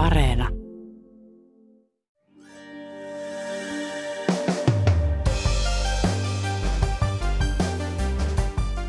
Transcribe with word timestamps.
Areena. 0.00 0.48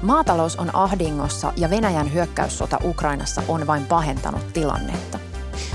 Maatalous 0.02 0.56
on 0.56 0.76
ahdingossa 0.76 1.54
ja 1.58 1.70
Venäjän 1.70 2.14
hyökkäyssota 2.14 2.80
Ukrainassa 2.84 3.44
on 3.48 3.68
vain 3.68 3.86
pahentanut 3.86 4.54
tilannetta. 4.54 5.20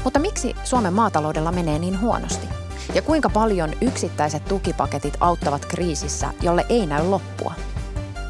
Mutta 0.04 0.18
miksi 0.18 0.54
Suomen 0.64 0.92
maataloudella 0.92 1.52
menee 1.52 1.78
niin 1.78 2.00
huonosti? 2.00 2.46
Ja 2.94 3.02
kuinka 3.02 3.28
paljon 3.28 3.70
yksittäiset 3.80 4.44
tukipaketit 4.44 5.14
auttavat 5.20 5.66
kriisissä, 5.66 6.28
jolle 6.42 6.66
ei 6.68 6.86
näy 6.86 7.08
loppua? 7.08 7.54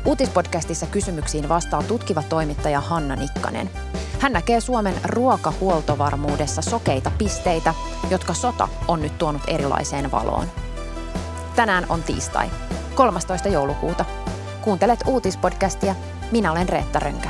Uutispodcastissa 0.04 0.86
kysymyksiin 0.86 1.48
vastaa 1.48 1.82
tutkiva 1.82 2.22
toimittaja 2.22 2.80
Hanna 2.80 3.16
Nikkanen. 3.16 3.70
Hän 4.20 4.32
näkee 4.32 4.60
Suomen 4.60 4.94
ruokahuoltovarmuudessa 5.04 6.62
sokeita 6.62 7.10
pisteitä, 7.18 7.74
jotka 8.10 8.34
sota 8.34 8.68
on 8.88 9.02
nyt 9.02 9.18
tuonut 9.18 9.42
erilaiseen 9.48 10.10
valoon. 10.10 10.46
Tänään 11.56 11.86
on 11.88 12.02
tiistai, 12.02 12.50
13. 12.94 13.48
joulukuuta. 13.48 14.04
Kuuntelet 14.62 15.00
uutispodcastia. 15.06 15.94
Minä 16.32 16.52
olen 16.52 16.68
Reetta 16.68 16.98
Rönkä. 16.98 17.28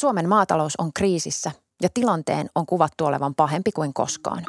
Suomen 0.00 0.28
maatalous 0.28 0.72
on 0.78 0.90
kriisissä 0.94 1.50
ja 1.82 1.88
tilanteen 1.94 2.46
on 2.54 2.66
kuvattu 2.66 3.06
olevan 3.06 3.34
pahempi 3.34 3.72
kuin 3.72 3.94
koskaan. 3.94 4.42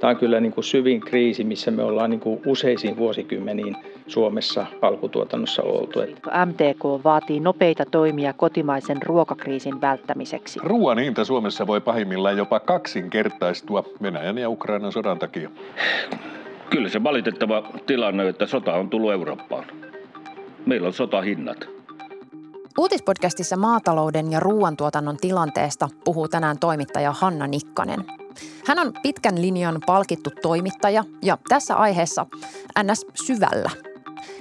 Tämä 0.00 0.10
on 0.10 0.16
kyllä 0.16 0.40
niin 0.40 0.52
kuin 0.52 0.64
syvin 0.64 1.00
kriisi, 1.00 1.44
missä 1.44 1.70
me 1.70 1.82
ollaan 1.82 2.10
niin 2.10 2.20
kuin 2.20 2.40
useisiin 2.46 2.96
vuosikymmeniin 2.96 3.76
Suomessa 4.06 4.66
alkutuotannossa 4.82 5.62
oltu. 5.62 5.98
MTK 6.46 7.04
vaatii 7.04 7.40
nopeita 7.40 7.84
toimia 7.90 8.32
kotimaisen 8.32 9.02
ruokakriisin 9.02 9.80
välttämiseksi. 9.80 10.60
Ruoan 10.62 10.98
hinta 10.98 11.24
Suomessa 11.24 11.66
voi 11.66 11.80
pahimmillaan 11.80 12.36
jopa 12.36 12.60
kaksinkertaistua 12.60 13.84
Venäjän 14.02 14.38
ja 14.38 14.50
Ukrainan 14.50 14.92
sodan 14.92 15.18
takia. 15.18 15.50
Kyllä 16.70 16.88
se 16.88 17.02
valitettava 17.02 17.62
tilanne, 17.86 18.28
että 18.28 18.46
sota 18.46 18.74
on 18.74 18.90
tullut 18.90 19.12
Eurooppaan. 19.12 19.64
Meillä 20.66 20.86
on 20.86 20.92
sotahinnat. 20.92 21.74
Uutispodcastissa 22.78 23.56
maatalouden 23.56 24.32
ja 24.32 24.40
ruoantuotannon 24.40 25.16
tilanteesta 25.16 25.88
puhuu 26.04 26.28
tänään 26.28 26.58
toimittaja 26.58 27.12
Hanna 27.12 27.46
Nikkanen. 27.46 28.04
Hän 28.66 28.78
on 28.78 28.92
pitkän 29.02 29.42
linjan 29.42 29.80
palkittu 29.86 30.30
toimittaja 30.42 31.04
ja 31.22 31.38
tässä 31.48 31.76
aiheessa 31.76 32.26
NS 32.82 33.06
syvällä. 33.26 33.70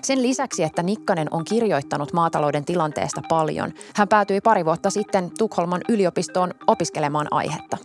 Sen 0.02 0.22
lisäksi, 0.22 0.64
että 0.64 0.84
Nikkanen 0.84 1.28
on 1.32 1.46
kirjoittanut 1.46 2.14
maatalouden 2.14 2.66
tilanteesta 2.66 3.22
paljon, 3.30 3.74
hän 3.96 4.08
päätyi 4.08 4.42
pari 4.42 4.66
vuotta 4.66 4.90
sitten 4.90 5.32
Tukholman 5.38 5.82
yliopistoon 5.90 6.54
opiskelemaan 6.68 7.28
aihetta. 7.32 7.78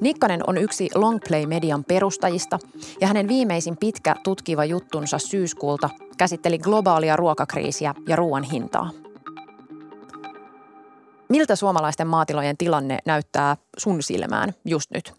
Nikkanen 0.00 0.40
on 0.46 0.58
yksi 0.58 0.88
Longplay-median 0.94 1.84
perustajista 1.84 2.58
ja 3.00 3.06
hänen 3.06 3.28
viimeisin 3.28 3.76
pitkä 3.76 4.14
tutkiva 4.24 4.64
juttunsa 4.64 5.18
syyskuulta 5.18 5.90
käsitteli 6.18 6.58
globaalia 6.58 7.16
ruokakriisiä 7.16 7.94
ja 8.08 8.16
ruoan 8.16 8.42
hintaa. 8.42 8.90
Miltä 11.28 11.56
suomalaisten 11.56 12.06
maatilojen 12.06 12.56
tilanne 12.56 12.98
näyttää 13.06 13.56
sun 13.76 14.02
silmään 14.02 14.54
just 14.64 14.90
nyt? 14.94 15.12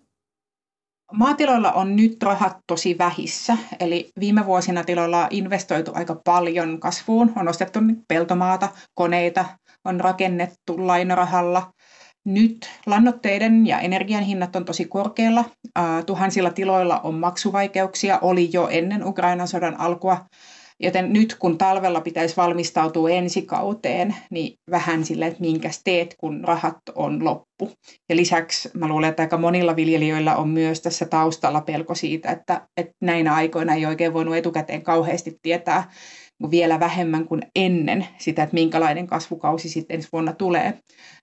Maatiloilla 1.14 1.72
on 1.72 1.96
nyt 1.96 2.24
rahat 2.24 2.58
tosi 2.68 2.98
vähissä, 2.98 3.58
eli 3.80 4.10
viime 4.20 4.46
vuosina 4.46 4.84
tiloilla 4.84 5.24
on 5.24 5.28
investoitu 5.32 5.92
aika 5.94 6.22
paljon 6.26 6.80
kasvuun. 6.80 7.34
On 7.36 7.48
ostettu 7.48 7.80
peltomaata, 8.08 8.70
koneita, 8.94 9.46
on 9.86 10.00
rakennettu 10.00 10.88
lainarahalla. 10.88 11.72
Nyt 12.26 12.70
lannoitteiden 12.86 13.68
ja 13.68 13.80
energian 13.80 14.24
hinnat 14.24 14.56
on 14.56 14.66
tosi 14.66 14.86
korkealla. 14.86 15.46
Tuhansilla 16.06 16.52
tiloilla 16.52 17.00
on 17.00 17.16
maksuvaikeuksia, 17.16 18.20
oli 18.22 18.50
jo 18.54 18.68
ennen 18.68 19.06
Ukrainan 19.06 19.48
sodan 19.48 19.80
alkua. 19.80 20.26
Joten 20.80 21.14
nyt 21.14 21.36
kun 21.40 21.58
talvella 21.58 22.02
pitäisi 22.02 22.38
valmistautua 22.38 23.10
ensi 23.10 23.42
kauteen, 23.42 24.16
niin 24.32 24.54
vähän 24.72 25.06
sille, 25.06 25.28
että 25.28 25.42
minkäs 25.42 25.82
teet, 25.84 26.16
kun 26.18 26.44
rahat 26.44 26.78
on 26.96 27.26
loppu. 27.26 27.72
Ja 28.10 28.16
lisäksi 28.16 28.70
mä 28.74 28.88
luulen, 28.88 29.10
että 29.10 29.24
aika 29.24 29.38
monilla 29.38 29.76
viljelijöillä 29.76 30.36
on 30.36 30.50
myös 30.50 30.82
tässä 30.82 31.06
taustalla 31.06 31.62
pelko 31.62 31.96
siitä, 31.96 32.32
että, 32.32 32.68
että 32.78 32.94
näinä 33.02 33.36
aikoina 33.36 33.74
ei 33.74 33.86
oikein 33.86 34.14
voinut 34.14 34.36
etukäteen 34.36 34.82
kauheasti 34.82 35.38
tietää 35.42 35.92
vielä 36.52 36.80
vähemmän 36.80 37.26
kuin 37.26 37.42
ennen 37.56 38.08
sitä, 38.18 38.44
että 38.44 38.54
minkälainen 38.54 39.08
kasvukausi 39.08 39.70
sitten 39.70 39.96
ensi 39.96 40.10
vuonna 40.12 40.34
tulee 40.34 40.80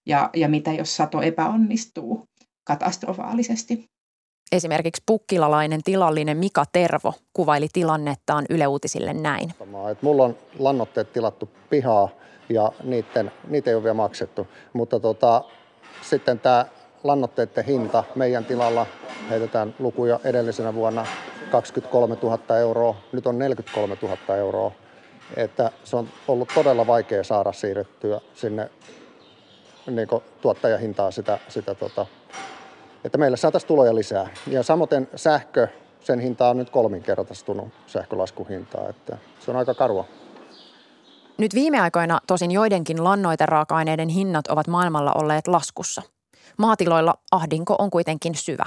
ja, 0.07 0.31
ja 0.35 0.49
mitä 0.49 0.73
jos 0.73 0.97
sato 0.97 1.23
epäonnistuu 1.23 2.29
katastrofaalisesti. 2.65 3.85
Esimerkiksi 4.53 5.03
pukkilalainen 5.07 5.83
tilallinen 5.83 6.37
Mika 6.37 6.65
Tervo 6.73 7.15
kuvaili 7.33 7.69
tilannettaan 7.73 8.45
Yle 8.51 8.67
Uutisille 8.67 9.15
näin. 9.15 9.53
Mulla 10.03 10.25
on 10.25 10.37
lannoitteet 10.59 11.13
tilattu 11.13 11.49
pihaa 11.71 12.09
ja 12.49 12.73
niiden, 12.85 13.33
niitä 13.49 13.71
ei 13.71 13.75
ole 13.75 13.83
vielä 13.83 13.95
maksettu. 13.95 14.47
Mutta 14.73 15.01
tota, 15.01 15.45
sitten 16.03 16.41
tämä 16.41 16.67
lannoitteiden 17.05 17.65
hinta 17.65 18.05
meidän 18.15 18.45
tilalla, 18.45 18.87
heitetään 19.31 19.75
lukuja 19.79 20.21
edellisenä 20.25 20.75
vuonna 20.75 21.07
23 21.51 22.17
000 22.23 22.59
euroa, 22.59 22.97
nyt 23.13 23.27
on 23.27 23.39
43 23.39 23.99
000 24.03 24.37
euroa. 24.37 24.73
Että 25.37 25.71
se 25.85 25.97
on 25.97 26.09
ollut 26.29 26.49
todella 26.55 26.87
vaikea 26.87 27.25
saada 27.25 27.53
siirrettyä 27.53 28.21
sinne 28.35 28.71
niin 29.91 30.09
tuottajahintaa 30.41 31.11
sitä, 31.11 31.39
sitä 31.49 31.75
tota, 31.75 32.07
että 33.07 33.19
meille 33.19 33.37
saataisiin 33.37 33.69
tuloja 33.69 33.95
lisää. 33.95 34.29
Ja 34.47 34.63
samoin 34.63 35.09
sähkö, 35.17 35.69
sen 36.01 36.21
hinta 36.21 36.49
on 36.49 36.57
nyt 36.57 36.71
kolminkertaistunut 36.71 37.69
sähkölaskun 37.87 38.49
hintaa, 38.49 38.89
että 38.89 39.19
se 39.41 39.51
on 39.51 39.57
aika 39.57 39.75
karua. 39.75 40.05
Nyt 41.39 41.55
viime 41.55 41.81
aikoina 41.81 42.21
tosin 42.27 42.51
joidenkin 42.51 43.05
lannoiteraaka-aineiden 43.05 44.09
hinnat 44.09 44.47
ovat 44.47 44.69
maailmalla 44.69 45.13
olleet 45.13 45.49
laskussa. 45.49 46.03
Maatiloilla 46.59 47.15
ahdinko 47.33 47.77
on 47.79 47.91
kuitenkin 47.91 48.35
syvä. 48.35 48.67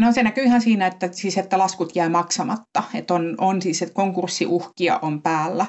No 0.00 0.12
se 0.12 0.22
näkyy 0.22 0.44
ihan 0.44 0.60
siinä, 0.60 0.86
että, 0.86 1.08
siis, 1.12 1.38
että 1.38 1.58
laskut 1.58 1.96
jää 1.96 2.08
maksamatta. 2.08 2.82
Että 2.94 3.14
on, 3.14 3.34
on 3.38 3.62
siis, 3.62 3.82
että 3.82 3.94
konkurssiuhkia 3.94 4.98
on 5.02 5.22
päällä. 5.22 5.66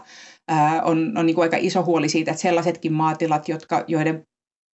Ää, 0.48 0.84
on 0.84 1.18
on 1.18 1.26
niin 1.26 1.36
kuin 1.36 1.44
aika 1.44 1.58
iso 1.60 1.84
huoli 1.84 2.10
siitä, 2.10 2.32
että 2.32 2.42
sellaisetkin 2.42 2.94
maatilat, 2.94 3.50
jotka, 3.50 3.84
joiden 3.88 4.24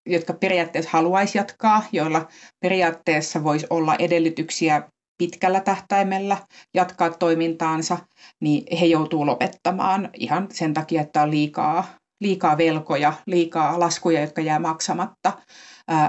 jotka 0.05 0.33
periaatteessa 0.33 0.91
haluaisi 0.93 1.37
jatkaa, 1.37 1.83
joilla 1.91 2.27
periaatteessa 2.59 3.43
voisi 3.43 3.67
olla 3.69 3.95
edellytyksiä 3.95 4.89
pitkällä 5.17 5.59
tähtäimellä 5.59 6.37
jatkaa 6.73 7.09
toimintaansa, 7.09 7.97
niin 8.41 8.77
he 8.79 8.85
joutuu 8.85 9.25
lopettamaan 9.25 10.09
ihan 10.13 10.47
sen 10.51 10.73
takia, 10.73 11.01
että 11.01 11.21
on 11.21 11.31
liikaa, 11.31 11.85
liikaa 12.21 12.57
velkoja, 12.57 13.13
liikaa 13.25 13.79
laskuja, 13.79 14.21
jotka 14.21 14.41
jää 14.41 14.59
maksamatta. 14.59 15.33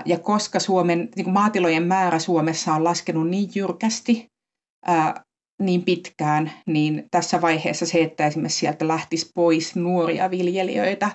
Ja 0.04 0.18
koska 0.18 0.60
Suomen 0.60 1.08
niin 1.16 1.30
maatilojen 1.30 1.82
määrä 1.82 2.18
Suomessa 2.18 2.74
on 2.74 2.84
laskenut 2.84 3.28
niin 3.28 3.50
jyrkästi, 3.54 4.26
niin 5.62 5.84
pitkään, 5.84 6.52
niin 6.66 7.04
tässä 7.10 7.40
vaiheessa 7.40 7.86
se, 7.86 8.02
että 8.02 8.26
esimerkiksi 8.26 8.58
sieltä 8.58 8.88
lähtisi 8.88 9.30
pois 9.34 9.76
nuoria 9.76 10.30
viljelijöitä, 10.30 11.10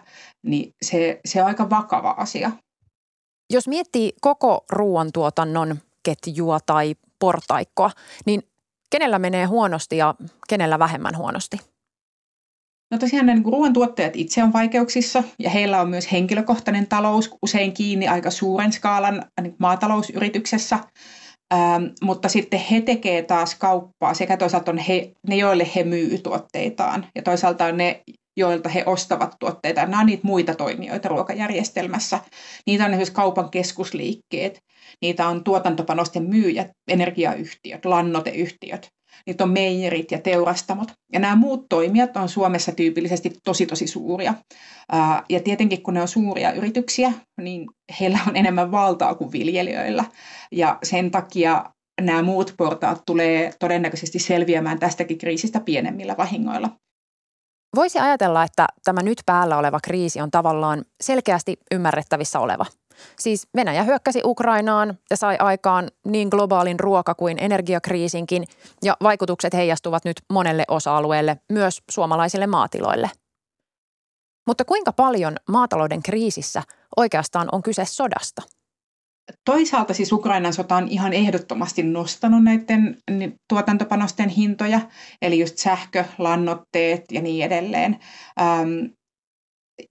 niin 0.46 0.74
se, 0.82 1.20
se 1.26 1.42
on 1.42 1.48
aika 1.48 1.70
vakava 1.70 2.10
asia. 2.18 2.52
Jos 3.50 3.68
miettii 3.68 4.14
koko 4.22 4.66
ruoantuotannon 4.70 5.78
ketjua 6.04 6.60
tai 6.66 6.96
portaikkoa, 7.19 7.92
niin 8.25 8.44
kenellä 8.90 9.19
menee 9.19 9.46
huonosti 9.46 9.98
ja 9.98 10.16
kenellä 10.50 10.80
vähemmän 10.80 11.18
huonosti? 11.18 11.57
No 12.92 12.98
tosiaan 12.98 13.25
ne 13.25 13.34
niin 13.34 13.46
ruoantuottajat 13.46 14.16
itse 14.16 14.44
on 14.44 14.54
vaikeuksissa 14.54 15.24
ja 15.40 15.50
heillä 15.50 15.81
on 15.81 15.90
myös 15.90 16.12
henkilökohtainen 16.12 16.88
talous 16.88 17.30
usein 17.42 17.74
kiinni 17.74 18.07
aika 18.07 18.31
suuren 18.31 18.72
skaalan 18.72 19.25
niin 19.42 19.56
maatalousyrityksessä. 19.60 20.80
Ähm, 21.54 21.84
mutta 22.01 22.30
sitten 22.30 22.60
he 22.60 22.81
tekee 22.81 23.22
taas 23.22 23.56
kauppaa 23.56 24.13
sekä 24.13 24.38
toisaalta 24.38 24.72
on 24.72 24.78
he, 24.78 25.12
ne, 25.28 25.36
joille 25.36 25.68
he 25.75 25.84
myy 25.84 26.18
tuotteitaan 26.18 27.06
ja 27.16 27.22
toisaalta 27.22 27.66
on 27.66 27.78
ne, 27.78 28.04
joilta 28.39 28.69
he 28.69 28.83
ostavat 28.86 29.36
tuotteita. 29.39 29.81
Nämä 29.81 30.00
on 30.00 30.06
niitä 30.06 30.27
muita 30.27 30.56
toimijoita 30.56 31.09
ruokajärjestelmässä. 31.09 32.19
Niitä 32.65 32.86
on 32.86 32.91
esimerkiksi 32.91 33.13
kaupan 33.13 33.50
keskusliikkeet, 33.50 34.59
niitä 35.01 35.27
on 35.27 35.44
tuotantopanosten 35.44 36.24
myyjät, 36.24 36.68
energiayhtiöt, 36.88 37.86
lannoteyhtiöt. 37.86 38.89
Niitä 39.25 39.44
on 39.44 39.50
meijerit 39.50 40.12
ja 40.12 40.19
teurastamot. 40.19 40.91
Ja 41.13 41.19
nämä 41.19 41.36
muut 41.36 41.65
toimijat 41.69 42.18
on 42.18 42.30
Suomessa 42.30 42.71
tyypillisesti 42.71 43.33
tosi 43.44 43.65
tosi 43.65 43.88
suuria. 43.88 44.33
Ja 45.30 45.39
tietenkin 45.39 45.83
kun 45.83 45.94
ne 45.94 46.01
on 46.01 46.07
suuria 46.07 46.51
yrityksiä, 46.51 47.13
niin 47.41 47.65
heillä 48.00 48.19
on 48.27 48.36
enemmän 48.36 48.71
valtaa 48.71 49.15
kuin 49.15 49.31
viljelijöillä. 49.31 50.06
Ja 50.51 50.77
sen 50.83 51.12
takia 51.12 51.65
nämä 52.01 52.21
muut 52.21 52.53
portaat 52.57 53.01
tulee 53.06 53.53
todennäköisesti 53.59 54.19
selviämään 54.19 54.80
tästäkin 54.80 55.18
kriisistä 55.18 55.59
pienemmillä 55.59 56.18
vahingoilla. 56.18 56.69
Voisi 57.75 58.00
ajatella, 58.00 58.44
että 58.44 58.68
tämä 58.83 59.01
nyt 59.01 59.21
päällä 59.25 59.57
oleva 59.57 59.80
kriisi 59.83 60.21
on 60.21 60.31
tavallaan 60.31 60.86
selkeästi 61.01 61.57
ymmärrettävissä 61.71 62.39
oleva. 62.39 62.66
Siis 63.19 63.48
Venäjä 63.56 63.83
hyökkäsi 63.83 64.21
Ukrainaan 64.25 64.98
ja 65.10 65.18
sai 65.18 65.36
aikaan 65.39 65.88
niin 66.06 66.27
globaalin 66.27 66.80
ruoka- 66.80 67.16
kuin 67.16 67.38
energiakriisinkin, 67.39 68.44
ja 68.83 68.98
vaikutukset 69.04 69.54
heijastuvat 69.54 70.06
nyt 70.06 70.21
monelle 70.30 70.63
osa-alueelle, 70.68 71.38
myös 71.51 71.81
suomalaisille 71.92 72.48
maatiloille. 72.48 73.12
Mutta 74.48 74.65
kuinka 74.65 74.94
paljon 74.94 75.36
maatalouden 75.50 76.04
kriisissä 76.04 76.63
oikeastaan 76.98 77.50
on 77.51 77.63
kyse 77.63 77.86
sodasta– 77.86 78.42
Toisaalta 79.46 79.94
siis 79.94 80.12
Ukrainan 80.12 80.54
sota 80.54 80.76
on 80.76 80.88
ihan 80.88 81.14
ehdottomasti 81.14 81.84
nostanut 81.84 82.44
näiden 82.44 82.98
tuotantopanosten 83.50 84.30
hintoja, 84.30 84.81
eli 85.22 85.40
just 85.40 85.58
sähkö, 85.58 86.06
lannoitteet 86.18 87.04
ja 87.12 87.22
niin 87.22 87.46
edelleen. 87.46 88.00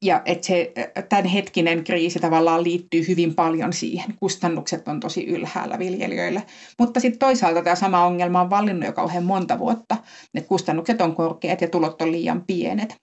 Ja 0.02 0.22
että 0.24 0.46
se 0.46 0.72
hetkinen 1.32 1.84
kriisi 1.84 2.18
tavallaan 2.18 2.64
liittyy 2.64 3.04
hyvin 3.08 3.34
paljon 3.34 3.72
siihen. 3.72 4.14
Kustannukset 4.20 4.88
on 4.88 5.00
tosi 5.00 5.26
ylhäällä 5.26 5.78
viljelijöille. 5.78 6.42
Mutta 6.78 7.00
sitten 7.00 7.18
toisaalta 7.18 7.62
tämä 7.62 7.76
sama 7.76 8.04
ongelma 8.04 8.40
on 8.40 8.50
vallinnut 8.50 8.86
jo 8.86 8.92
kauhean 8.92 9.24
monta 9.24 9.58
vuotta. 9.58 9.96
että 10.34 10.48
kustannukset 10.48 11.00
on 11.00 11.14
korkeat 11.14 11.60
ja 11.60 11.68
tulot 11.68 12.02
on 12.02 12.12
liian 12.12 12.44
pienet 12.46 12.96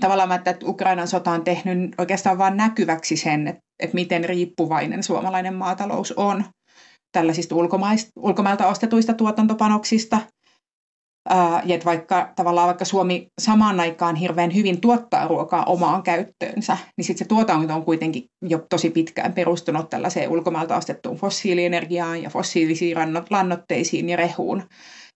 tavallaan 0.00 0.32
että 0.32 0.66
Ukrainan 0.66 1.08
sota 1.08 1.30
on 1.30 1.44
tehnyt 1.44 1.94
oikeastaan 1.98 2.38
vain 2.38 2.56
näkyväksi 2.56 3.16
sen, 3.16 3.48
että, 3.48 3.60
että 3.82 3.94
miten 3.94 4.24
riippuvainen 4.24 5.02
suomalainen 5.02 5.54
maatalous 5.54 6.12
on 6.12 6.44
tällaisista 7.12 7.54
ulkomailta 8.16 8.66
ostetuista 8.66 9.14
tuotantopanoksista. 9.14 10.20
ja 11.64 11.74
että 11.74 11.84
vaikka 11.84 12.32
tavallaan 12.36 12.66
vaikka 12.66 12.84
Suomi 12.84 13.26
samaan 13.40 13.80
aikaan 13.80 14.16
hirveän 14.16 14.54
hyvin 14.54 14.80
tuottaa 14.80 15.28
ruokaa 15.28 15.64
omaan 15.64 16.02
käyttöönsä, 16.02 16.76
niin 16.96 17.04
sitten 17.04 17.24
se 17.24 17.28
tuotanto 17.28 17.74
on 17.74 17.84
kuitenkin 17.84 18.24
jo 18.42 18.66
tosi 18.70 18.90
pitkään 18.90 19.32
perustunut 19.32 19.90
tällaiseen 19.90 20.30
ulkomailta 20.30 20.76
ostettuun 20.76 21.16
fossiilienergiaan 21.16 22.22
ja 22.22 22.30
fossiilisiin 22.30 22.96
lannoitteisiin 23.30 24.08
ja 24.08 24.16
rehuun. 24.16 24.62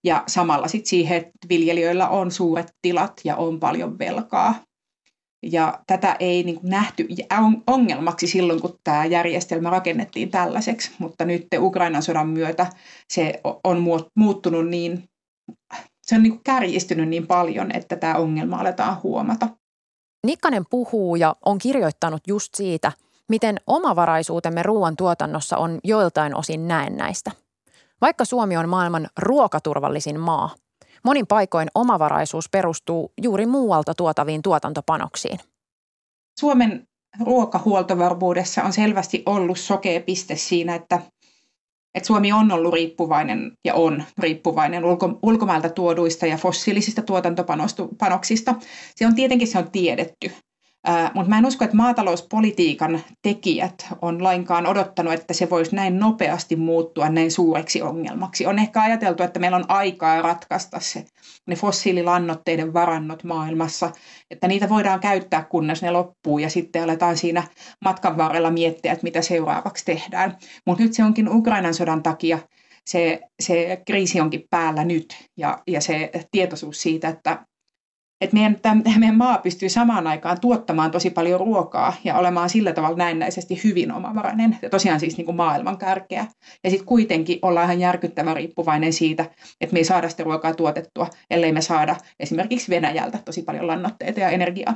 Ja 0.05 0.25
samalla 0.27 0.69
sitten 0.69 0.89
siihen, 0.89 1.17
että 1.17 1.49
viljelijöillä 1.49 2.09
on 2.09 2.31
suuret 2.31 2.67
tilat 2.83 3.21
ja 3.25 3.37
on 3.37 3.61
paljon 3.61 3.99
velkaa. 3.99 4.55
Ja 5.43 5.81
tätä 5.87 6.17
ei 6.19 6.43
niin 6.43 6.61
kuin 6.61 6.71
nähty 6.71 7.09
ongelmaksi 7.67 8.27
silloin, 8.27 8.61
kun 8.61 8.79
tämä 8.85 9.05
järjestelmä 9.05 9.71
rakennettiin 9.71 10.31
tällaiseksi, 10.31 10.91
mutta 10.99 11.25
nyt 11.25 11.47
Ukrainan 11.59 12.03
sodan 12.03 12.29
myötä 12.29 12.67
se 13.09 13.41
on 13.65 13.85
muuttunut 14.15 14.69
niin, 14.69 15.05
se 16.03 16.17
on 16.17 16.23
niin 16.23 16.33
kuin 16.33 16.45
kärjistynyt 16.45 17.09
niin 17.09 17.27
paljon, 17.27 17.77
että 17.77 17.97
tämä 17.97 18.15
ongelma 18.15 18.57
aletaan 18.57 19.03
huomata. 19.03 19.49
Nikkanen 20.27 20.65
puhuu 20.71 21.17
ja 21.17 21.37
on 21.45 21.59
kirjoittanut 21.59 22.23
just 22.27 22.55
siitä, 22.55 22.93
miten 23.29 23.57
omavaraisuutemme 23.67 24.63
ruoantuotannossa 24.63 25.57
on 25.57 25.79
joiltain 25.85 26.35
osin 26.35 26.69
näennäistä. 26.69 27.31
Vaikka 28.01 28.25
Suomi 28.25 28.57
on 28.57 28.69
maailman 28.69 29.09
ruokaturvallisin 29.19 30.21
maa, 30.21 30.55
Monin 31.05 31.27
paikoin 31.27 31.69
omavaraisuus 31.75 32.49
perustuu 32.49 33.13
juuri 33.23 33.47
muualta 33.47 33.95
tuotaviin 33.95 34.43
tuotantopanoksiin. 34.43 35.39
Suomen 36.41 36.89
ruokahuoltovarmuudessa 37.25 38.63
on 38.63 38.73
selvästi 38.73 39.23
ollut 39.27 39.59
sokea 39.59 40.01
piste 40.01 40.37
siinä, 40.37 40.75
että, 40.75 41.03
että 41.95 42.07
Suomi 42.07 42.33
on 42.33 42.53
ollut 42.53 42.75
riippuvainen 42.75 43.53
ja 43.65 43.75
on 43.75 44.05
riippuvainen 44.19 44.85
ulko, 44.85 45.19
ulkomailta 45.23 45.69
tuoduista 45.69 46.27
ja 46.27 46.37
fossiilisista 46.37 47.03
tuotantopanoksista. 47.03 48.55
Se 48.97 49.07
on 49.07 49.15
tietenkin 49.15 49.49
se 49.49 49.59
on 49.59 49.71
tiedetty. 49.71 50.33
Mutta 51.15 51.29
mä 51.29 51.39
en 51.39 51.47
usko, 51.47 51.65
että 51.65 51.77
maatalouspolitiikan 51.77 53.01
tekijät 53.23 53.87
on 54.03 54.23
lainkaan 54.25 54.67
odottanut, 54.67 55.13
että 55.13 55.35
se 55.35 55.51
voisi 55.51 55.77
näin 55.77 55.99
nopeasti 55.99 56.57
muuttua 56.57 57.09
näin 57.09 57.31
suureksi 57.31 57.83
ongelmaksi. 57.83 58.47
On 58.47 58.59
ehkä 58.59 58.83
ajateltu, 58.83 59.23
että 59.23 59.41
meillä 59.41 59.57
on 59.57 59.65
aikaa 59.69 60.23
ratkaista 60.23 60.81
se, 60.81 61.05
ne 61.47 61.57
fossiililannoitteiden 61.57 62.73
varannot 62.73 63.25
maailmassa, 63.25 63.91
että 64.31 64.49
niitä 64.49 64.69
voidaan 64.69 65.01
käyttää 65.01 65.43
kunnes 65.43 65.83
ne 65.83 65.91
loppuu 65.91 66.39
ja 66.39 66.51
sitten 66.51 66.83
aletaan 66.83 67.17
siinä 67.17 67.43
matkan 67.85 68.17
varrella 68.17 68.51
miettiä, 68.51 68.93
että 68.93 69.05
mitä 69.05 69.23
seuraavaksi 69.23 69.85
tehdään. 69.85 70.37
Mutta 70.67 70.83
nyt 70.83 70.95
se 70.95 71.05
onkin 71.05 71.29
Ukrainan 71.29 71.75
sodan 71.75 72.03
takia 72.03 72.39
se, 72.87 73.21
se 73.41 73.83
kriisi 73.87 74.21
onkin 74.21 74.45
päällä 74.51 74.85
nyt 74.85 75.29
ja, 75.37 75.59
ja 75.67 75.81
se 75.81 76.11
tietoisuus 76.31 76.83
siitä, 76.83 77.09
että 77.09 77.47
että 78.21 78.35
meidän, 78.37 78.57
tämän, 78.63 78.83
meidän 78.99 79.17
maa 79.17 79.39
pystyy 79.39 79.69
samaan 79.69 80.07
aikaan 80.07 80.41
tuottamaan 80.41 80.91
tosi 80.91 81.11
paljon 81.11 81.41
ruokaa 81.41 81.93
ja 82.05 82.19
olemaan 82.19 82.51
sillä 82.51 82.73
tavalla 82.73 82.97
näennäisesti 82.97 83.61
hyvin 83.65 83.93
omavarainen 83.93 84.59
ja 84.63 84.71
tosiaan 84.71 85.01
siis 85.01 85.17
niin 85.17 85.25
kuin 85.25 85.37
maailman 85.37 85.79
kärkeä. 85.79 86.27
Ja 86.65 86.71
sitten 86.71 86.87
kuitenkin 86.87 87.39
ollaan 87.43 87.65
ihan 87.65 87.81
järkyttävän 87.81 88.37
riippuvainen 88.37 88.93
siitä, 88.93 89.25
että 89.61 89.73
me 89.73 89.79
ei 89.79 89.85
saada 89.85 90.09
sitä 90.09 90.25
ruokaa 90.25 90.55
tuotettua, 90.55 91.11
ellei 91.31 91.53
me 91.53 91.61
saada 91.61 91.97
esimerkiksi 92.21 92.71
Venäjältä 92.71 93.19
tosi 93.25 93.43
paljon 93.43 93.67
lannoitteita 93.67 94.21
ja 94.21 94.31
energiaa. 94.31 94.75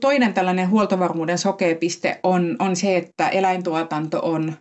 Toinen 0.00 0.34
tällainen 0.34 0.70
huoltovarmuuden 0.70 1.38
sokeapiste 1.38 2.20
on, 2.22 2.56
on 2.58 2.76
se, 2.76 2.96
että 2.96 3.28
eläintuotanto 3.28 4.20
on 4.22 4.52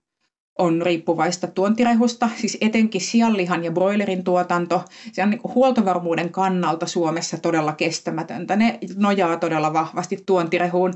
on 0.57 0.81
riippuvaista 0.81 1.47
tuontirehusta, 1.47 2.29
siis 2.35 2.57
etenkin 2.61 3.01
sianlihan 3.01 3.63
ja 3.63 3.71
broilerin 3.71 4.23
tuotanto. 4.23 4.83
Se 5.13 5.23
on 5.23 5.29
niin 5.29 5.41
huoltovarmuuden 5.55 6.29
kannalta 6.29 6.87
Suomessa 6.87 7.37
todella 7.37 7.73
kestämätöntä. 7.73 8.55
Ne 8.55 8.79
nojaa 8.95 9.37
todella 9.37 9.73
vahvasti 9.73 10.23
tuontirehuun. 10.25 10.93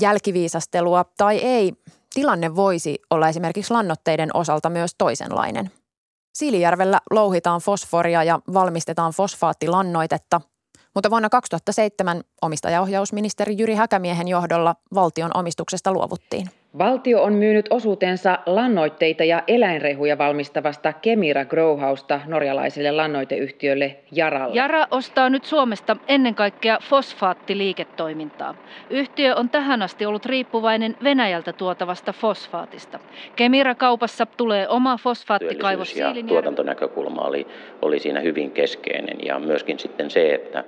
Jälkiviisastelua 0.00 1.04
tai 1.16 1.38
ei, 1.38 1.72
tilanne 2.14 2.56
voisi 2.56 2.98
olla 3.10 3.28
esimerkiksi 3.28 3.72
lannoitteiden 3.72 4.36
osalta 4.36 4.70
myös 4.70 4.94
toisenlainen. 4.98 5.70
Siilijärvellä 6.34 7.00
louhitaan 7.10 7.60
fosforia 7.60 8.24
ja 8.24 8.40
valmistetaan 8.54 9.12
fosfaattilannoitetta, 9.12 10.40
mutta 10.94 11.10
vuonna 11.10 11.28
2007 11.28 12.22
omistajaohjausministeri 12.42 13.54
Jyri 13.58 13.74
Häkämiehen 13.74 14.28
johdolla 14.28 14.76
valtion 14.94 15.30
omistuksesta 15.34 15.92
luovuttiin. 15.92 16.61
Valtio 16.78 17.22
on 17.22 17.32
myynyt 17.32 17.66
osuutensa 17.70 18.38
lannoitteita 18.46 19.24
ja 19.24 19.42
eläinrehuja 19.46 20.18
valmistavasta 20.18 20.92
Kemira 20.92 21.44
Growhausta 21.44 22.20
norjalaiselle 22.26 22.92
lannoiteyhtiölle 22.92 23.96
Jaralle. 24.12 24.56
Jara 24.56 24.86
ostaa 24.90 25.30
nyt 25.30 25.44
Suomesta 25.44 25.96
ennen 26.08 26.34
kaikkea 26.34 26.78
fosfaattiliiketoimintaa. 26.82 28.54
Yhtiö 28.90 29.36
on 29.36 29.48
tähän 29.48 29.82
asti 29.82 30.06
ollut 30.06 30.26
riippuvainen 30.26 30.96
Venäjältä 31.04 31.52
tuotavasta 31.52 32.12
fosfaatista. 32.12 32.98
Kemira-kaupassa 33.36 34.26
tulee 34.26 34.68
oma 34.68 34.96
fosfaattikaivos 34.96 35.96
ja 35.96 36.14
tuotantonäkökulma 36.26 37.20
oli, 37.20 37.46
oli 37.82 37.98
siinä 37.98 38.20
hyvin 38.20 38.50
keskeinen 38.50 39.26
ja 39.26 39.38
myöskin 39.38 39.78
sitten 39.78 40.10
se, 40.10 40.34
että 40.34 40.64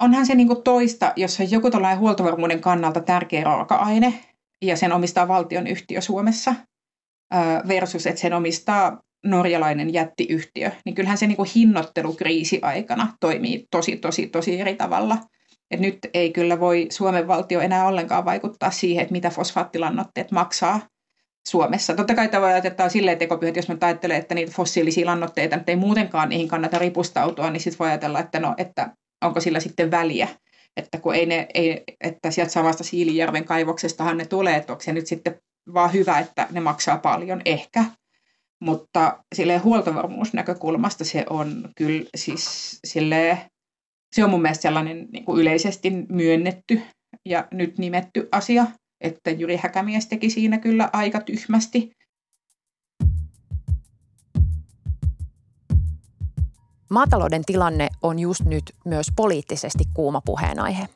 Onhan 0.00 0.26
se 0.26 0.34
niinku 0.34 0.54
toista, 0.54 1.12
jos 1.16 1.40
on 1.40 1.50
joku 1.50 1.70
tällainen 1.70 1.98
huoltovarmuuden 1.98 2.60
kannalta 2.60 3.00
tärkeä 3.00 3.44
raaka-aine, 3.44 4.12
ja 4.62 4.76
sen 4.76 4.92
omistaa 4.92 5.28
valtion 5.28 5.66
yhtiö 5.66 6.00
Suomessa 6.00 6.54
versus, 7.68 8.06
että 8.06 8.20
sen 8.20 8.32
omistaa 8.32 9.02
norjalainen 9.24 9.92
jättiyhtiö, 9.92 10.70
niin 10.84 10.94
kyllähän 10.94 11.18
se 11.18 11.26
niin 11.26 11.36
kuin 11.36 11.48
hinnoittelukriisi 11.54 12.58
aikana 12.62 13.16
toimii 13.20 13.66
tosi, 13.70 13.96
tosi, 13.96 14.26
tosi 14.26 14.60
eri 14.60 14.74
tavalla. 14.74 15.18
Et 15.70 15.80
nyt 15.80 15.98
ei 16.14 16.32
kyllä 16.32 16.60
voi 16.60 16.86
Suomen 16.90 17.28
valtio 17.28 17.60
enää 17.60 17.86
ollenkaan 17.86 18.24
vaikuttaa 18.24 18.70
siihen, 18.70 19.02
että 19.02 19.12
mitä 19.12 19.30
fosfaattilannoitteet 19.30 20.30
maksaa 20.30 20.80
Suomessa. 21.48 21.94
Totta 21.94 22.14
kai 22.14 22.28
tämä 22.28 22.46
ajatella 22.46 22.88
silleen 22.88 23.18
tekopyhät, 23.18 23.56
jos 23.56 23.68
me 23.68 23.76
ajattelee, 23.80 24.16
että 24.16 24.34
niitä 24.34 24.52
fossiilisia 24.52 25.06
lannoitteita 25.06 25.58
ei 25.66 25.76
muutenkaan 25.76 26.28
niihin 26.28 26.48
kannata 26.48 26.78
ripustautua, 26.78 27.50
niin 27.50 27.60
sitten 27.60 27.78
voi 27.78 27.88
ajatella, 27.88 28.20
että, 28.20 28.40
no, 28.40 28.54
että 28.56 28.90
onko 29.24 29.40
sillä 29.40 29.60
sitten 29.60 29.90
väliä, 29.90 30.28
että 30.76 30.98
kun 30.98 31.14
ei 31.14 31.26
ne, 31.26 31.46
ei, 31.54 31.82
että 32.00 32.30
sieltä 32.30 32.52
samasta 32.52 32.84
Siilijärven 32.84 33.44
kaivoksestahan 33.44 34.16
ne 34.16 34.24
tulee, 34.24 34.56
että 34.56 34.72
onko 34.72 34.82
se 34.82 34.92
nyt 34.92 35.06
sitten 35.06 35.40
vaan 35.74 35.92
hyvä, 35.92 36.18
että 36.18 36.46
ne 36.50 36.60
maksaa 36.60 36.98
paljon, 36.98 37.42
ehkä. 37.44 37.84
Mutta 38.60 39.24
sille 39.34 39.58
huoltovarmuusnäkökulmasta 39.58 41.04
se 41.04 41.24
on 41.30 41.68
kyllä 41.76 42.04
siis 42.16 42.78
sille, 42.84 43.38
se 44.14 44.24
on 44.24 44.30
mun 44.30 44.42
mielestä 44.42 44.62
sellainen 44.62 45.08
niin 45.12 45.24
kuin 45.24 45.40
yleisesti 45.40 45.90
myönnetty 46.08 46.80
ja 47.24 47.48
nyt 47.50 47.78
nimetty 47.78 48.28
asia, 48.32 48.66
että 49.00 49.30
Jyri 49.30 49.56
Häkämies 49.56 50.06
teki 50.06 50.30
siinä 50.30 50.58
kyllä 50.58 50.90
aika 50.92 51.20
tyhmästi. 51.20 51.90
Maatalouden 56.88 57.44
tilanne 57.44 57.88
on 58.02 58.18
just 58.18 58.44
nyt 58.44 58.74
myös 58.84 59.06
poliittisesti 59.16 59.84
kuuma 59.94 60.20
puheenaihe. 60.20 60.88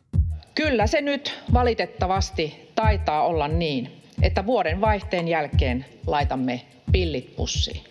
Kyllä 0.55 0.87
se 0.87 1.01
nyt 1.01 1.41
valitettavasti 1.53 2.71
taitaa 2.75 3.27
olla 3.27 3.49
niin, 3.49 4.03
että 4.23 4.47
vuoden 4.47 4.81
vaihteen 4.81 5.29
jälkeen 5.29 5.87
laitamme 6.07 6.61
pillit 6.93 7.37
pussiin. 7.37 7.85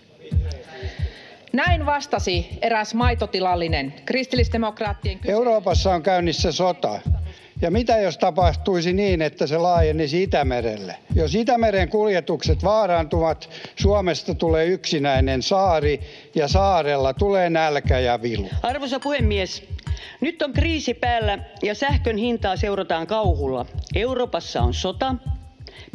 Näin 1.54 1.86
vastasi 1.86 2.48
eräs 2.62 2.94
maitotilallinen 2.94 3.94
kristillisdemokraattien 4.06 5.20
kysymys. 5.20 5.34
Euroopassa 5.34 5.94
on 5.94 6.04
käynnissä 6.04 6.52
sota. 6.52 7.00
Ja 7.62 7.72
mitä 7.72 7.98
jos 7.98 8.18
tapahtuisi 8.18 8.94
niin, 8.94 9.22
että 9.22 9.48
se 9.48 9.58
laajenisi 9.58 10.24
Itämerelle? 10.24 10.96
Jos 11.16 11.36
Itämeren 11.36 11.90
kuljetukset 11.90 12.64
vaarantuvat, 12.64 13.50
Suomesta 13.76 14.36
tulee 14.36 14.66
yksinäinen 14.66 15.44
saari 15.44 16.00
ja 16.36 16.48
saarella 16.48 17.14
tulee 17.14 17.50
nälkä 17.50 18.00
ja 18.00 18.22
vilu. 18.22 18.50
Arvoisa 18.64 19.00
puhemies, 19.00 19.64
nyt 20.22 20.42
on 20.42 20.54
kriisi 20.54 20.94
päällä 20.94 21.40
ja 21.64 21.76
sähkön 21.76 22.18
hintaa 22.18 22.56
seurataan 22.56 23.08
kauhulla. 23.08 23.66
Euroopassa 23.96 24.62
on 24.62 24.74
sota, 24.74 25.16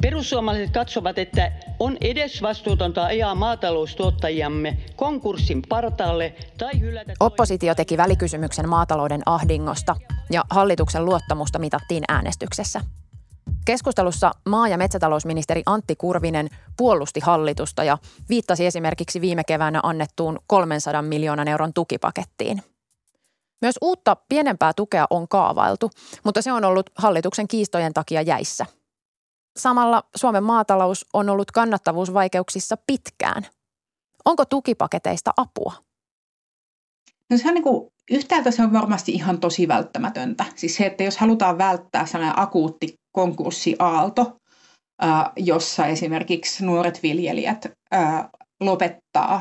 Perussuomalaiset 0.03 0.71
katsovat, 0.71 1.19
että 1.19 1.53
on 1.79 1.97
edesvastuutonta 2.01 3.05
ajaa 3.05 3.35
maataloustuottajiamme 3.35 4.77
konkurssin 4.97 5.63
partaalle 5.69 6.35
tai 6.59 6.81
hylätä... 6.81 7.13
Oppositio 7.21 7.75
teki 7.75 7.97
välikysymyksen 7.97 8.69
maatalouden 8.69 9.23
ahdingosta 9.27 9.97
ja 10.31 10.45
hallituksen 10.51 11.05
luottamusta 11.05 11.59
mitattiin 11.59 12.05
äänestyksessä. 12.09 12.81
Keskustelussa 13.65 14.33
maa- 14.49 14.69
ja 14.69 14.79
metsätalousministeri 14.79 15.63
Antti 15.67 15.97
Kurvinen 15.97 16.49
puolusti 16.77 17.21
hallitusta 17.21 17.85
ja 17.85 17.99
viittasi 18.29 18.67
esimerkiksi 18.67 19.21
viime 19.21 19.43
keväänä 19.45 19.81
annettuun 19.83 20.39
300 20.47 21.03
miljoonan 21.03 21.49
euron 21.49 21.73
tukipakettiin. 21.73 22.63
Myös 23.63 23.75
uutta 23.81 24.17
pienempää 24.29 24.73
tukea 24.77 25.07
on 25.11 25.29
kaavailtu, 25.29 25.91
mutta 26.25 26.43
se 26.43 26.53
on 26.53 26.65
ollut 26.65 26.91
hallituksen 26.95 27.49
kiistojen 27.49 27.93
takia 27.93 28.23
jäissä– 28.23 28.67
Samalla 29.57 30.03
Suomen 30.17 30.45
maatalous 30.45 31.07
on 31.13 31.29
ollut 31.29 31.51
kannattavuusvaikeuksissa 31.51 32.77
pitkään. 32.87 33.47
Onko 34.25 34.45
tukipaketeista 34.45 35.31
apua? 35.37 35.73
No 37.31 37.39
se 37.39 37.49
on 37.49 37.55
niin 37.55 37.65
kuin, 37.65 37.91
yhtäältä 38.11 38.51
se 38.51 38.63
on 38.63 38.73
varmasti 38.73 39.13
ihan 39.13 39.41
tosi 39.41 39.69
välttämätöntä. 39.69 40.45
Siis 40.57 40.77
se, 40.77 40.87
että 40.87 41.05
jos 41.05 41.17
halutaan 41.17 41.59
välttää 41.59 42.07
sellainen 42.07 42.39
akuutti 42.39 42.95
konkurssiaalto, 43.13 44.37
jossa 45.37 45.87
esimerkiksi 45.87 46.65
nuoret 46.65 47.03
viljelijät 47.03 47.67
lopettaa 48.61 49.41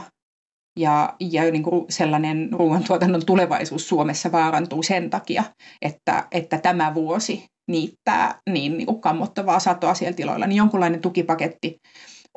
ja, 0.79 1.15
ja 1.19 1.51
niin 1.51 1.63
kuin 1.63 1.85
sellainen 1.89 2.49
ruoantuotannon 2.51 3.25
tulevaisuus 3.25 3.89
Suomessa 3.89 4.31
vaarantuu 4.31 4.83
sen 4.83 5.09
takia, 5.09 5.43
että, 5.81 6.27
että 6.31 6.57
tämä 6.57 6.93
vuosi 6.93 7.45
niittää 7.67 8.39
niin, 8.49 8.77
niin 8.77 9.01
kammottavaa 9.01 9.59
satoa 9.59 9.93
siellä 9.93 10.15
tiloilla, 10.15 10.47
niin 10.47 10.57
jonkunlainen 10.57 11.01
tukipaketti 11.01 11.77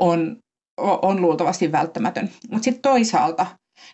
on, 0.00 0.36
on 0.78 1.22
luultavasti 1.22 1.72
välttämätön. 1.72 2.30
Mutta 2.50 2.64
sitten 2.64 2.82
toisaalta 2.82 3.46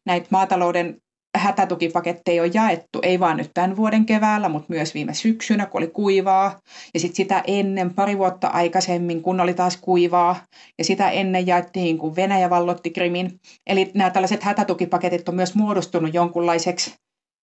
näitä 0.07 0.27
maatalouden 0.31 0.97
hätätukipaketteja 1.39 2.43
on 2.43 2.55
jaettu, 2.55 2.99
ei 3.03 3.21
vaan 3.21 3.37
nyt 3.37 3.51
tämän 3.55 3.77
vuoden 3.77 4.07
keväällä, 4.07 4.49
mutta 4.49 4.67
myös 4.69 4.95
viime 4.95 5.15
syksynä, 5.15 5.67
kun 5.67 5.79
oli 5.79 5.87
kuivaa. 5.87 6.61
Ja 6.95 7.01
sitten 7.01 7.17
sitä 7.17 7.43
ennen, 7.47 7.95
pari 7.95 8.19
vuotta 8.19 8.49
aikaisemmin, 8.49 9.23
kun 9.23 9.41
oli 9.41 9.55
taas 9.55 9.77
kuivaa. 9.77 10.37
Ja 10.79 10.85
sitä 10.85 11.11
ennen 11.11 11.47
jaettiin, 11.47 11.99
kun 11.99 12.17
Venäjä 12.17 12.51
vallotti 12.51 12.91
Krimin. 12.91 13.41
Eli 13.67 13.91
nämä 13.95 14.11
tällaiset 14.11 14.43
hätätukipaketit 14.43 15.29
on 15.29 15.35
myös 15.35 15.55
muodostunut 15.55 16.15
jonkunlaiseksi 16.15 16.95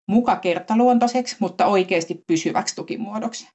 mukakertaluontoiseksi, 0.10 1.36
mutta 1.39 1.65
oikeasti 1.65 2.24
pysyväksi 2.27 2.75
tukimuodoksi. 2.75 3.48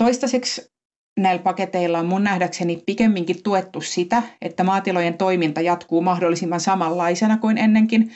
Toistaiseksi 0.00 0.70
näillä 1.18 1.42
paketeilla 1.42 1.98
on 1.98 2.06
mun 2.06 2.24
nähdäkseni 2.24 2.82
pikemminkin 2.86 3.42
tuettu 3.42 3.80
sitä, 3.80 4.22
että 4.42 4.64
maatilojen 4.64 5.18
toiminta 5.18 5.60
jatkuu 5.60 6.02
mahdollisimman 6.02 6.60
samanlaisena 6.60 7.36
kuin 7.36 7.58
ennenkin, 7.58 8.12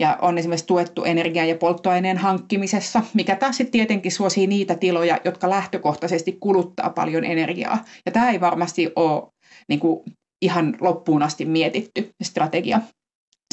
ja 0.00 0.18
on 0.22 0.38
esimerkiksi 0.38 0.66
tuettu 0.66 1.04
energian 1.04 1.48
ja 1.48 1.56
polttoaineen 1.56 2.18
hankkimisessa, 2.18 3.02
mikä 3.14 3.36
taas 3.36 3.56
sitten 3.56 3.72
tietenkin 3.72 4.12
suosii 4.12 4.46
niitä 4.46 4.74
tiloja, 4.74 5.18
jotka 5.24 5.50
lähtökohtaisesti 5.50 6.36
kuluttaa 6.40 6.90
paljon 6.90 7.24
energiaa. 7.24 7.84
Ja 8.06 8.12
tämä 8.12 8.30
ei 8.30 8.40
varmasti 8.40 8.92
ole 8.96 9.22
niin 9.68 9.80
kuin, 9.80 10.04
ihan 10.42 10.76
loppuun 10.80 11.22
asti 11.22 11.44
mietitty 11.44 12.10
strategia. 12.22 12.80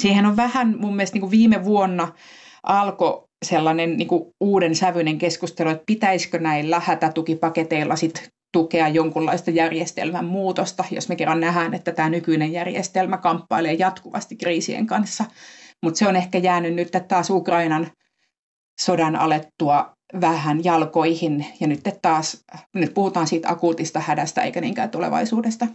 Siihen 0.01 0.25
on 0.25 0.38
vähän 0.38 0.75
mun 0.80 0.96
mielestä 0.96 1.15
niin 1.15 1.22
kuin 1.22 1.32
viime 1.32 1.65
vuonna 1.65 2.08
alkoi 2.63 3.24
sellainen 3.46 3.98
niin 3.98 4.08
kuin 4.08 4.24
uuden 4.42 4.75
sävyinen 4.75 5.18
keskustelu, 5.18 5.70
että 5.70 5.84
pitäisikö 5.86 6.40
näillä 6.40 6.80
hätätukipaketeilla 6.80 7.96
sit 7.96 8.30
tukea 8.52 8.88
jonkunlaista 8.88 9.52
järjestelmän 9.52 10.25
muutosta, 10.25 10.84
jos 10.92 11.10
me 11.10 11.16
kerran 11.16 11.40
nähdään, 11.40 11.74
että 11.74 11.92
tämä 11.92 12.10
nykyinen 12.10 12.52
järjestelmä 12.52 13.18
kamppailee 13.18 13.74
jatkuvasti 13.74 14.36
kriisien 14.36 14.88
kanssa. 14.88 15.25
Mutta 15.84 15.98
se 15.98 16.08
on 16.08 16.16
ehkä 16.16 16.38
jäänyt 16.38 16.74
nyt 16.74 16.90
taas 17.08 17.30
Ukrainan 17.30 17.88
sodan 18.82 19.16
alettua 19.16 19.94
vähän 20.22 20.64
jalkoihin 20.64 21.46
ja 21.60 21.68
nyt 21.68 21.82
taas 22.02 22.44
nyt 22.75 22.94
puhutaan 22.94 23.28
siitä 23.28 23.50
akuutista 23.50 24.00
hädästä 24.00 24.42
eikä 24.42 24.62
niinkään 24.62 24.90
tulevaisuudesta. 24.90 25.68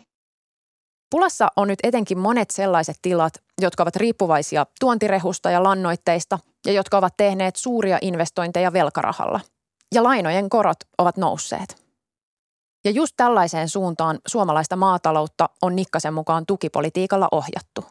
Pulassa 1.10 1.48
on 1.56 1.68
nyt 1.68 1.78
etenkin 1.82 2.18
monet 2.18 2.50
sellaiset 2.50 2.96
tilat, 3.02 3.32
jotka 3.60 3.82
ovat 3.82 3.96
riippuvaisia 3.96 4.66
tuontirehusta 4.80 5.50
ja 5.50 5.62
lannoitteista 5.62 6.38
ja 6.66 6.72
jotka 6.72 6.98
ovat 6.98 7.14
tehneet 7.16 7.56
suuria 7.56 7.98
investointeja 8.02 8.72
velkarahalla. 8.72 9.40
Ja 9.94 10.02
lainojen 10.02 10.50
korot 10.50 10.78
ovat 10.98 11.16
nousseet. 11.16 11.82
Ja 12.84 12.90
just 12.90 13.14
tällaiseen 13.16 13.68
suuntaan 13.68 14.18
suomalaista 14.26 14.76
maataloutta 14.76 15.48
on 15.62 15.76
Nikkasen 15.76 16.14
mukaan 16.14 16.46
tukipolitiikalla 16.46 17.28
ohjattu. 17.32 17.84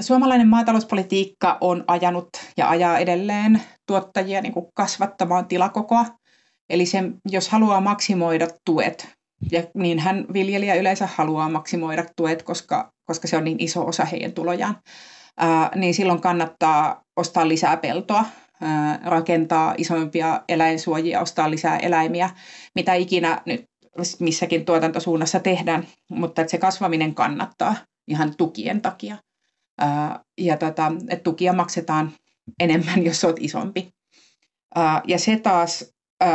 Suomalainen 0.00 0.48
maatalouspolitiikka 0.48 1.58
on 1.60 1.84
ajanut 1.86 2.28
ja 2.56 2.68
ajaa 2.68 2.98
edelleen 2.98 3.62
tuottajia 3.86 4.40
niin 4.40 4.52
kuin 4.52 4.66
kasvattamaan 4.74 5.46
tilakokoa. 5.46 6.06
Eli 6.70 6.86
se, 6.86 7.02
jos 7.28 7.48
haluaa 7.48 7.80
maksimoida 7.80 8.46
tuet, 8.64 9.08
ja 9.50 9.62
niin 9.74 9.98
hän 9.98 10.26
viljelijä 10.32 10.74
yleensä 10.74 11.08
haluaa 11.14 11.48
maksimoida 11.48 12.04
tuet, 12.16 12.42
koska, 12.42 12.92
koska 13.04 13.28
se 13.28 13.36
on 13.36 13.44
niin 13.44 13.60
iso 13.60 13.86
osa 13.86 14.04
heidän 14.04 14.32
tulojaan, 14.32 14.76
ää, 15.36 15.70
niin 15.74 15.94
silloin 15.94 16.20
kannattaa 16.20 17.02
ostaa 17.16 17.48
lisää 17.48 17.76
peltoa, 17.76 18.24
ää, 18.60 19.00
rakentaa 19.04 19.74
isompia 19.78 20.42
eläinsuojia, 20.48 21.20
ostaa 21.20 21.50
lisää 21.50 21.78
eläimiä, 21.78 22.30
mitä 22.74 22.94
ikinä 22.94 23.42
nyt 23.46 23.64
missäkin 24.20 24.64
tuotantosuunnassa 24.64 25.40
tehdään, 25.40 25.86
mutta 26.10 26.40
että 26.42 26.50
se 26.50 26.58
kasvaminen 26.58 27.14
kannattaa 27.14 27.76
ihan 28.08 28.36
tukien 28.36 28.80
takia. 28.80 29.16
Ää, 29.78 30.20
ja 30.38 30.56
tota, 30.56 30.92
että 31.08 31.22
tukia 31.22 31.52
maksetaan 31.52 32.12
enemmän, 32.60 33.04
jos 33.06 33.24
olet 33.24 33.36
isompi. 33.40 33.88
Ja 35.06 35.18
se 35.18 35.36
taas 35.36 35.92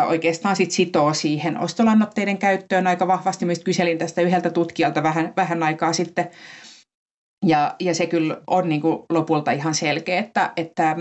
oikeastaan 0.07 0.55
sit 0.55 0.71
sitoo 0.71 1.13
siihen 1.13 1.59
ostolannoitteiden 1.59 2.37
käyttöön 2.37 2.87
aika 2.87 3.07
vahvasti. 3.07 3.45
Myös 3.45 3.59
kyselin 3.59 3.97
tästä 3.97 4.21
yhdeltä 4.21 4.49
tutkijalta 4.49 5.03
vähän, 5.03 5.33
vähän 5.37 5.63
aikaa 5.63 5.93
sitten. 5.93 6.29
Ja, 7.45 7.75
ja 7.79 7.95
se 7.95 8.05
kyllä 8.05 8.41
on 8.47 8.69
niin 8.69 8.81
kuin 8.81 8.99
lopulta 9.09 9.51
ihan 9.51 9.75
selkeä, 9.75 10.19
että, 10.19 10.53
että 10.57 10.95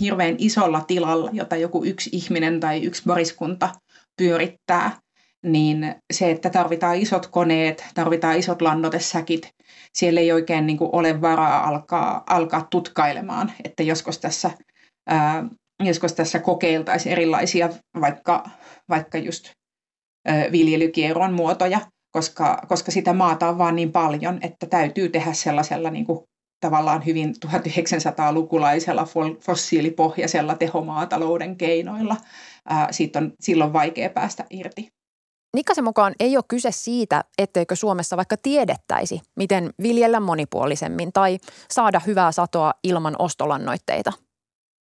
hirveän 0.00 0.34
isolla 0.38 0.80
tilalla, 0.80 1.30
jota 1.32 1.56
joku 1.56 1.84
yksi 1.84 2.10
ihminen 2.12 2.60
tai 2.60 2.82
yksi 2.82 3.02
pariskunta 3.06 3.68
pyörittää, 4.16 4.90
niin 5.44 5.94
se, 6.12 6.30
että 6.30 6.50
tarvitaan 6.50 6.96
isot 6.96 7.26
koneet, 7.26 7.84
tarvitaan 7.94 8.38
isot 8.38 8.62
lannotesäkit, 8.62 9.48
siellä 9.92 10.20
ei 10.20 10.32
oikein 10.32 10.66
niin 10.66 10.78
kuin 10.78 10.90
ole 10.92 11.20
varaa 11.20 11.68
alkaa, 11.68 12.24
alkaa 12.26 12.66
tutkailemaan, 12.70 13.52
että 13.64 13.82
joskus 13.82 14.18
tässä 14.18 14.50
ää, 15.06 15.44
joskus 15.84 16.12
tässä 16.12 16.38
kokeiltaisiin 16.38 17.12
erilaisia 17.12 17.68
vaikka, 18.00 18.50
vaikka 18.88 19.18
just 19.18 19.50
viljelykierron 20.52 21.32
muotoja, 21.32 21.80
koska, 22.12 22.62
koska 22.68 22.90
sitä 22.90 23.12
maata 23.12 23.48
on 23.48 23.58
vaan 23.58 23.76
niin 23.76 23.92
paljon, 23.92 24.38
että 24.42 24.66
täytyy 24.66 25.08
tehdä 25.08 25.32
sellaisella 25.32 25.90
niin 25.90 26.06
kuin 26.06 26.24
tavallaan 26.60 27.06
hyvin 27.06 27.34
1900-lukulaisella 27.46 29.06
fossiilipohjaisella 29.40 30.54
tehomaatalouden 30.54 31.56
keinoilla. 31.56 32.16
Ää, 32.68 32.88
siitä 32.90 33.18
on 33.18 33.32
silloin 33.40 33.72
vaikea 33.72 34.10
päästä 34.10 34.44
irti. 34.50 34.88
Nikasen 35.56 35.84
mukaan 35.84 36.14
ei 36.20 36.36
ole 36.36 36.44
kyse 36.48 36.70
siitä, 36.72 37.24
etteikö 37.38 37.76
Suomessa 37.76 38.16
vaikka 38.16 38.36
tiedettäisi, 38.42 39.20
miten 39.36 39.70
viljellä 39.82 40.20
monipuolisemmin 40.20 41.12
tai 41.12 41.38
saada 41.70 42.00
hyvää 42.06 42.32
satoa 42.32 42.74
ilman 42.84 43.16
ostolannoitteita– 43.18 44.12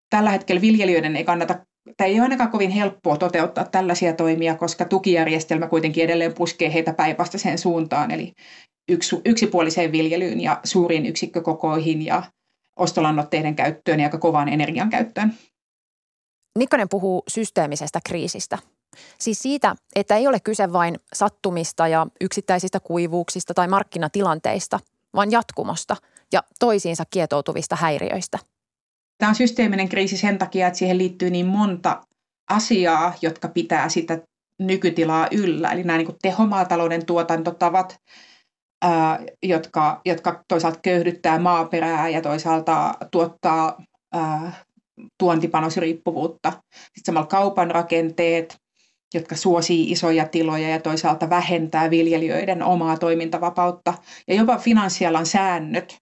tällä 0.10 0.30
hetkellä 0.30 0.62
viljelijöiden 0.62 1.16
ei 1.16 1.24
kannata 1.24 1.66
tai 1.98 2.08
ei 2.08 2.16
ole 2.16 2.22
ainakaan 2.22 2.52
kovin 2.52 2.70
helppoa 2.70 3.18
toteuttaa 3.18 3.66
tällaisia 3.66 4.14
toimia, 4.14 4.56
koska 4.56 4.86
tukijärjestelmä 4.86 5.68
kuitenkin 5.68 6.04
edelleen 6.04 6.34
puskee 6.34 6.74
heitä 6.74 6.94
päinvastaiseen 6.94 7.58
suuntaan, 7.58 8.12
eli 8.12 8.34
yksi, 8.90 9.22
yksipuoliseen 9.26 9.92
viljelyyn 9.92 10.42
ja 10.42 10.60
suuriin 10.64 11.06
yksikkökokoihin 11.06 12.06
ja, 12.06 12.24
ostolannoitteiden 12.80 13.56
käyttöön 13.56 14.00
ja 14.00 14.06
aika 14.06 14.18
kovaan 14.18 14.50
energian 14.50 14.90
käyttöön. 14.90 15.34
Nikkonen 16.60 16.90
puhuu 16.90 17.24
systeemisestä 17.28 18.00
kriisistä. 18.06 18.58
Siis 19.20 19.40
siitä, 19.40 19.76
että 19.96 20.16
ei 20.16 20.28
ole 20.28 20.40
kyse 20.40 20.74
vain 20.74 21.00
sattumista 21.14 21.88
ja 21.88 22.08
yksittäisistä 22.22 22.80
kuivuuksista 22.80 23.54
tai 23.54 23.68
markkinatilanteista, 23.68 24.80
vaan 25.16 25.32
jatkumosta 25.32 25.96
ja 26.34 26.44
toisiinsa 26.60 27.04
kietoutuvista 27.10 27.76
häiriöistä. 27.76 28.40
Tämä 29.18 29.30
on 29.30 29.36
systeeminen 29.36 29.90
kriisi 29.90 30.18
sen 30.18 30.38
takia, 30.38 30.68
että 30.68 30.80
siihen 30.80 30.98
liittyy 30.98 31.30
niin 31.30 31.46
monta 31.46 32.02
asiaa, 32.50 33.14
jotka 33.22 33.48
pitää 33.48 33.90
sitä 33.90 34.22
nykytilaa 34.60 35.28
yllä. 35.32 35.72
Eli 35.72 35.84
nämä 35.84 35.98
niin 35.98 36.16
tehomaatalouden 36.22 37.06
tuotantotavat, 37.06 37.96
ää, 38.84 39.20
jotka, 39.44 40.02
jotka 40.06 40.44
toisaalta 40.48 40.80
köyhdyttää 40.84 41.40
maaperää 41.40 42.10
ja 42.10 42.22
toisaalta 42.22 42.94
tuottaa 43.12 43.84
ää, 44.14 44.64
tuontipanosriippuvuutta. 45.20 46.52
Sitten 46.74 47.06
samalla 47.06 47.28
kaupan 47.28 47.72
rakenteet, 47.72 48.58
jotka 49.14 49.36
suosii 49.36 49.92
isoja 49.92 50.28
tiloja 50.28 50.70
ja 50.70 50.80
toisaalta 50.80 51.30
vähentää 51.30 51.90
viljelijöiden 51.90 52.64
omaa 52.64 52.98
toimintavapautta. 52.98 53.94
Ja 54.28 54.36
jopa 54.36 54.58
finanssialan 54.58 55.26
säännöt 55.26 55.98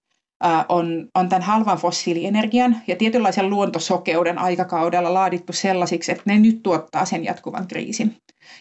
on, 0.69 1.07
on 1.15 1.29
tämän 1.29 1.41
halvan 1.41 1.77
fossiilienergian 1.77 2.81
ja 2.87 2.95
tietynlaisen 2.95 3.49
luontosokeuden 3.49 4.37
aikakaudella 4.37 5.13
laadittu 5.13 5.53
sellaisiksi, 5.53 6.11
että 6.11 6.23
ne 6.25 6.39
nyt 6.39 6.63
tuottaa 6.63 7.05
sen 7.05 7.23
jatkuvan 7.23 7.67
kriisin. 7.67 8.15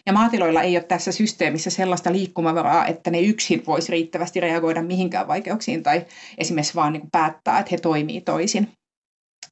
Ja 0.05 0.13
maatiloilla 0.13 0.61
ei 0.61 0.77
ole 0.77 0.83
tässä 0.83 1.11
systeemissä 1.11 1.69
sellaista 1.69 2.11
liikkumavaraa, 2.11 2.87
että 2.87 3.11
ne 3.11 3.21
yksin 3.21 3.63
voisi 3.67 3.91
riittävästi 3.91 4.39
reagoida 4.39 4.81
mihinkään 4.81 5.27
vaikeuksiin 5.27 5.83
tai 5.83 6.05
esimerkiksi 6.37 6.75
vaan 6.75 6.93
niin 6.93 7.11
päättää, 7.11 7.59
että 7.59 7.69
he 7.71 7.77
toimii 7.77 8.21
toisin. 8.21 8.67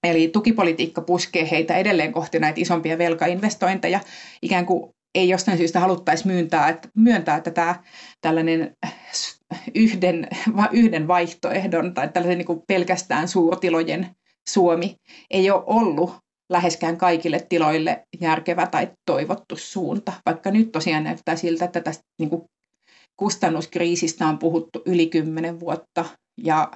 Eli 0.04 0.28
tukipolitiikka 0.28 1.02
puskee 1.02 1.52
heitä 1.52 1.78
edelleen 1.78 2.14
kohti 2.14 2.40
näitä 2.40 2.62
isompia 2.62 2.98
velkainvestointeja, 2.98 4.00
ikään 4.42 4.66
kuin 4.66 4.92
ei 5.16 5.30
jostain 5.30 5.58
syystä 5.58 5.80
haluttaisi 5.80 6.28
myöntää, 6.28 6.70
että, 6.70 6.90
myöntää, 6.96 7.38
että 7.38 7.52
tämä 7.52 7.76
tällainen 8.22 8.76
yhden, 9.76 10.28
yhden 10.72 11.08
vaihtoehdon 11.08 11.94
tai 11.94 12.10
tällaisen 12.10 12.38
niin 12.38 12.46
kuin 12.46 12.62
pelkästään 12.68 13.28
suurtilojen 13.28 14.08
Suomi 14.50 14.96
ei 15.32 15.52
ole 15.52 15.64
ollut 15.66 16.16
läheskään 16.50 16.98
kaikille 16.98 17.46
tiloille 17.50 18.04
järkevä 18.22 18.68
tai 18.68 18.90
toivottu 19.06 19.56
suunta, 19.58 20.14
vaikka 20.26 20.52
nyt 20.52 20.72
tosiaan 20.72 21.04
näyttää 21.04 21.36
siltä, 21.36 21.66
että 21.66 21.82
tästä 21.82 22.04
niin 22.20 22.30
kuin 22.30 22.42
kustannuskriisistä 23.18 24.28
on 24.28 24.38
puhuttu 24.38 24.82
yli 24.86 25.08
kymmenen 25.08 25.60
vuotta 25.60 26.06
ja, 26.38 26.72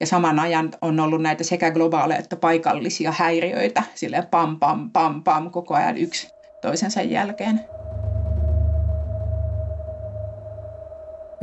ja 0.00 0.06
saman 0.06 0.38
ajan 0.38 0.70
on 0.80 1.00
ollut 1.00 1.22
näitä 1.22 1.44
sekä 1.44 1.70
globaaleja 1.70 2.20
että 2.20 2.36
paikallisia 2.36 3.12
häiriöitä, 3.12 3.82
silleen 3.94 4.26
pam 4.26 4.58
pam 4.58 4.90
pam 4.90 5.22
pam 5.22 5.50
koko 5.50 5.74
ajan 5.74 5.98
yksi 5.98 6.28
toisensa 6.62 7.02
jälkeen. 7.02 7.60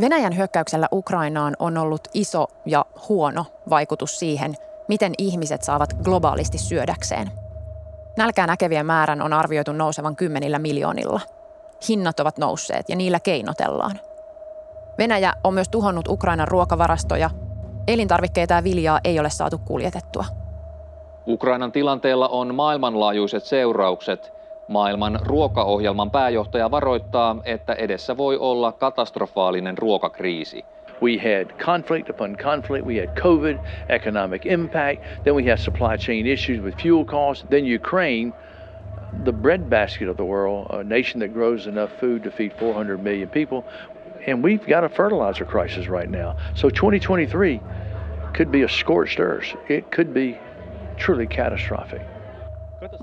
Venäjän 0.02 0.38
hyökkäyksellä 0.38 0.88
Ukrainaan 0.92 1.54
on 1.60 1.78
ollut 1.78 2.08
iso 2.14 2.48
ja 2.66 2.86
huono 3.10 3.46
vaikutus 3.70 4.20
siihen, 4.20 4.56
miten 4.88 5.14
ihmiset 5.18 5.64
saavat 5.64 5.94
globaalisti 5.94 6.58
syödäkseen. 6.58 7.32
Nälkää 8.18 8.48
näkevien 8.48 8.86
määrän 8.86 9.22
on 9.22 9.34
arvioitu 9.34 9.74
nousevan 9.74 10.16
kymmenillä 10.16 10.60
miljoonilla. 10.60 11.22
Hinnat 11.90 12.20
ovat 12.20 12.38
nousseet 12.38 12.90
ja 12.90 12.96
niillä 12.96 13.20
keinotellaan. 13.20 14.00
Venäjä 14.98 15.34
on 15.44 15.54
myös 15.54 15.70
tuhonnut 15.70 16.08
Ukrainan 16.08 16.48
ruokavarastoja. 16.48 17.30
Elintarvikkeita 17.88 18.54
ja 18.54 18.64
viljaa 18.64 19.00
ei 19.04 19.20
ole 19.20 19.30
saatu 19.30 19.58
kuljetettua. 19.58 20.26
Ukrainan 21.28 21.72
tilanteella 21.72 22.28
on 22.28 22.56
maailmanlaajuiset 22.56 23.44
seuraukset– 23.44 24.32
Maailman 24.68 25.20
ruokaohjelman 25.22 26.12
pääjohtaja 26.12 26.72
varoittaa, 26.72 27.36
että 27.46 27.74
edessä 27.74 28.18
voi 28.18 28.38
olla 28.38 28.72
katastrofaalinen 28.72 29.78
ruokakriisi. 29.78 30.66
We 31.02 31.18
had 31.18 31.52
conflict 31.58 32.10
upon 32.10 32.38
conflict. 32.38 32.86
We 32.86 33.00
had 33.00 33.22
COVID, 33.22 33.58
economic 33.90 34.46
impact. 34.46 35.04
Then 35.24 35.36
we 35.36 35.44
had 35.44 35.58
supply 35.58 35.98
chain 35.98 36.26
issues 36.26 36.62
with 36.62 36.78
fuel 36.78 37.06
costs. 37.06 37.46
Then 37.50 37.66
Ukraine, 37.76 38.34
the 39.24 39.34
breadbasket 39.34 40.10
of 40.10 40.18
the 40.18 40.24
world, 40.24 40.68
a 40.70 40.84
nation 40.84 41.20
that 41.20 41.34
grows 41.34 41.68
enough 41.68 41.92
food 42.00 42.24
to 42.24 42.32
feed 42.32 42.54
400 42.54 43.04
million 43.04 43.30
people. 43.30 43.66
And 44.28 44.44
we've 44.44 44.66
got 44.66 44.84
a 44.84 44.90
fertilizer 44.90 45.46
crisis 45.46 45.90
right 45.90 46.10
now. 46.10 46.36
So 46.56 46.70
2023 46.70 47.62
could 48.34 48.52
be 48.52 48.64
a 48.64 48.70
scorched 48.70 49.20
earth. 49.20 49.56
It 49.70 49.92
could 49.92 50.14
be 50.14 50.38
truly 50.98 51.28
catastrophic. 51.28 52.15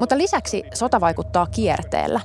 Mutta 0.01 0.19
lisäksi 0.19 0.65
sota 0.75 1.01
vaikuttaa 1.01 1.47
kierteellä. 1.47 2.21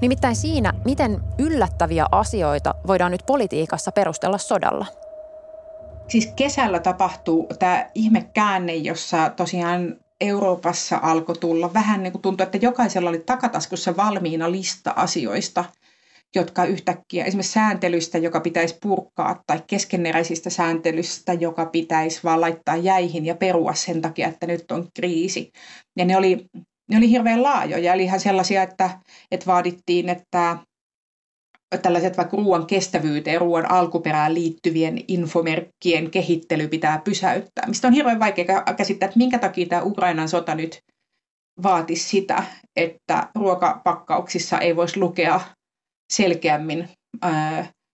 Nimittäin 0.00 0.36
siinä, 0.36 0.72
miten 0.84 1.20
yllättäviä 1.38 2.06
asioita 2.12 2.74
voidaan 2.86 3.12
nyt 3.12 3.22
politiikassa 3.26 3.92
perustella 3.92 4.38
sodalla. 4.38 4.86
Siis 6.08 6.32
kesällä 6.36 6.78
tapahtuu 6.78 7.48
tämä 7.58 7.90
ihmekäänne, 7.94 8.74
jossa 8.74 9.30
tosiaan 9.30 9.96
Euroopassa 10.20 10.98
alkoi 11.02 11.36
tulla 11.36 11.74
vähän 11.74 12.02
niin 12.02 12.12
kuin 12.12 12.22
tuntui, 12.22 12.44
että 12.44 12.58
jokaisella 12.62 13.10
oli 13.10 13.18
takataskussa 13.18 13.96
valmiina 13.96 14.50
lista 14.50 14.92
asioista, 14.96 15.64
jotka 16.34 16.64
yhtäkkiä, 16.64 17.24
esimerkiksi 17.24 17.52
sääntelystä, 17.52 18.18
joka 18.18 18.40
pitäisi 18.40 18.78
purkaa, 18.82 19.42
tai 19.46 19.62
keskeneräisistä 19.66 20.50
sääntelystä, 20.50 21.32
joka 21.32 21.66
pitäisi 21.66 22.20
vaan 22.24 22.40
laittaa 22.40 22.76
jäihin 22.76 23.26
ja 23.26 23.34
perua 23.34 23.74
sen 23.74 24.02
takia, 24.02 24.28
että 24.28 24.46
nyt 24.46 24.70
on 24.70 24.88
kriisi. 24.94 25.52
Ja 25.96 26.04
ne 26.04 26.16
oli 26.16 26.46
ne 26.90 26.96
oli 26.96 27.10
hirveän 27.10 27.42
laajoja, 27.42 27.94
eli 27.94 28.02
ihan 28.04 28.20
sellaisia, 28.20 28.62
että, 28.62 28.90
että 29.30 29.46
vaadittiin, 29.46 30.08
että 30.08 30.56
tällaiset 31.82 32.16
vaikka 32.16 32.36
ruoan 32.36 32.66
kestävyyteen, 32.66 33.40
ruoan 33.40 33.70
alkuperään 33.70 34.34
liittyvien 34.34 34.98
infomerkkien 35.08 36.10
kehittely 36.10 36.68
pitää 36.68 37.00
pysäyttää. 37.04 37.66
Mistä 37.66 37.88
on 37.88 37.94
hirveän 37.94 38.20
vaikea 38.20 38.62
käsittää, 38.76 39.06
että 39.06 39.18
minkä 39.18 39.38
takia 39.38 39.66
tämä 39.66 39.82
Ukrainan 39.82 40.28
sota 40.28 40.54
nyt 40.54 40.78
vaatisi 41.62 42.08
sitä, 42.08 42.44
että 42.76 43.28
ruokapakkauksissa 43.34 44.58
ei 44.58 44.76
voisi 44.76 45.00
lukea 45.00 45.40
selkeämmin 46.12 46.88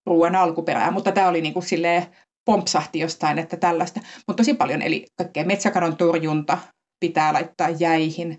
ruoan 0.07 0.37
alkuperää, 0.37 0.91
mutta 0.91 1.13
tämä 1.13 1.29
oli 1.29 1.41
niin 1.41 1.53
kuin 1.55 1.63
silleen 1.63 2.07
pompsahti 2.45 2.99
jostain, 2.99 3.39
että 3.39 3.57
tällaista. 3.57 4.01
Mutta 4.01 4.41
tosi 4.41 4.55
paljon, 4.55 4.83
eli 4.83 5.07
kaikkea 5.17 5.45
metsäkadon 5.45 5.97
torjunta 5.97 6.59
pitää 7.01 7.33
laittaa 7.33 7.69
jäihin, 7.69 8.37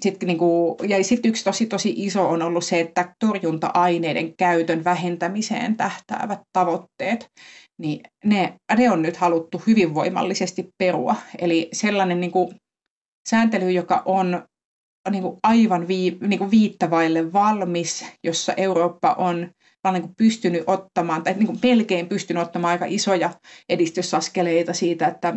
sitten 0.00 0.26
niin 0.26 0.38
kuin, 0.38 0.76
ja 0.88 1.04
sitten 1.04 1.28
yksi 1.28 1.44
tosi 1.44 1.66
tosi 1.66 1.94
iso 1.96 2.28
on 2.28 2.42
ollut 2.42 2.64
se, 2.64 2.80
että 2.80 3.14
torjunta-aineiden 3.20 4.36
käytön 4.36 4.84
vähentämiseen 4.84 5.76
tähtäävät 5.76 6.40
tavoitteet, 6.52 7.30
niin 7.78 8.00
ne, 8.24 8.54
ne 8.76 8.90
on 8.90 9.02
nyt 9.02 9.16
haluttu 9.16 9.62
hyvin 9.66 9.94
voimallisesti 9.94 10.68
perua. 10.78 11.16
Eli 11.38 11.68
sellainen 11.72 12.20
niin 12.20 12.32
kuin, 12.32 12.56
sääntely, 13.28 13.70
joka 13.70 14.02
on 14.04 14.42
niin 15.10 15.22
kuin 15.22 15.36
aivan 15.42 15.88
vii, 15.88 16.18
niin 16.20 16.38
kuin 16.38 16.50
viittavaille 16.50 17.32
valmis, 17.32 18.04
jossa 18.24 18.52
Eurooppa 18.56 19.12
on 19.12 19.50
niin 19.92 20.02
kuin 20.02 20.14
pystynyt 20.16 20.64
ottamaan, 20.66 21.22
tai 21.22 21.34
niin 21.34 21.46
kuin 21.46 21.58
melkein 21.62 22.08
pystynyt 22.08 22.42
ottamaan 22.42 22.72
aika 22.72 22.84
isoja 22.88 23.30
edistysaskeleita 23.68 24.72
siitä, 24.72 25.06
että, 25.06 25.34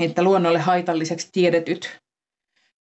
että 0.00 0.22
luonnolle 0.22 0.58
haitalliseksi 0.58 1.28
tiedetyt 1.32 1.98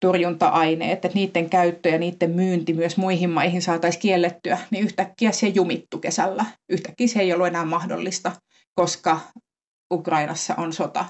torjunta-aineet, 0.00 1.04
että 1.04 1.08
niiden 1.14 1.50
käyttö 1.50 1.88
ja 1.88 1.98
niiden 1.98 2.30
myynti 2.30 2.72
myös 2.72 2.96
muihin 2.96 3.30
maihin 3.30 3.62
saataisiin 3.62 4.02
kiellettyä, 4.02 4.58
niin 4.70 4.84
yhtäkkiä 4.84 5.32
se 5.32 5.48
jumittu 5.48 5.98
kesällä. 5.98 6.44
Yhtäkkiä 6.72 7.06
se 7.06 7.20
ei 7.20 7.32
ollut 7.32 7.46
enää 7.46 7.64
mahdollista, 7.64 8.32
koska 8.74 9.20
Ukrainassa 9.92 10.54
on 10.54 10.72
sota. 10.72 11.04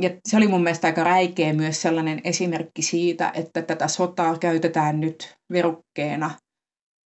Ja 0.00 0.10
se 0.28 0.36
oli 0.36 0.48
mun 0.48 0.62
mielestä 0.62 0.86
aika 0.86 1.04
räikeä 1.04 1.52
myös 1.52 1.82
sellainen 1.82 2.20
esimerkki 2.24 2.82
siitä, 2.82 3.32
että 3.34 3.62
tätä 3.62 3.88
sotaa 3.88 4.38
käytetään 4.38 5.00
nyt 5.00 5.34
verukkeena 5.52 6.30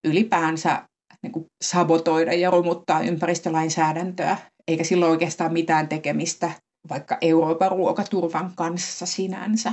ylipäänsä 0.06 0.82
niin 1.22 1.32
kuin 1.32 1.46
sabotoida 1.64 2.32
ja 2.32 2.50
romuttaa 2.50 3.00
ympäristölainsäädäntöä, 3.00 4.36
eikä 4.68 4.84
silloin 4.84 5.10
oikeastaan 5.10 5.52
mitään 5.52 5.88
tekemistä 5.88 6.50
vaikka 6.88 7.18
Euroopan 7.20 7.70
ruokaturvan 7.70 8.52
kanssa 8.56 9.06
sinänsä 9.06 9.72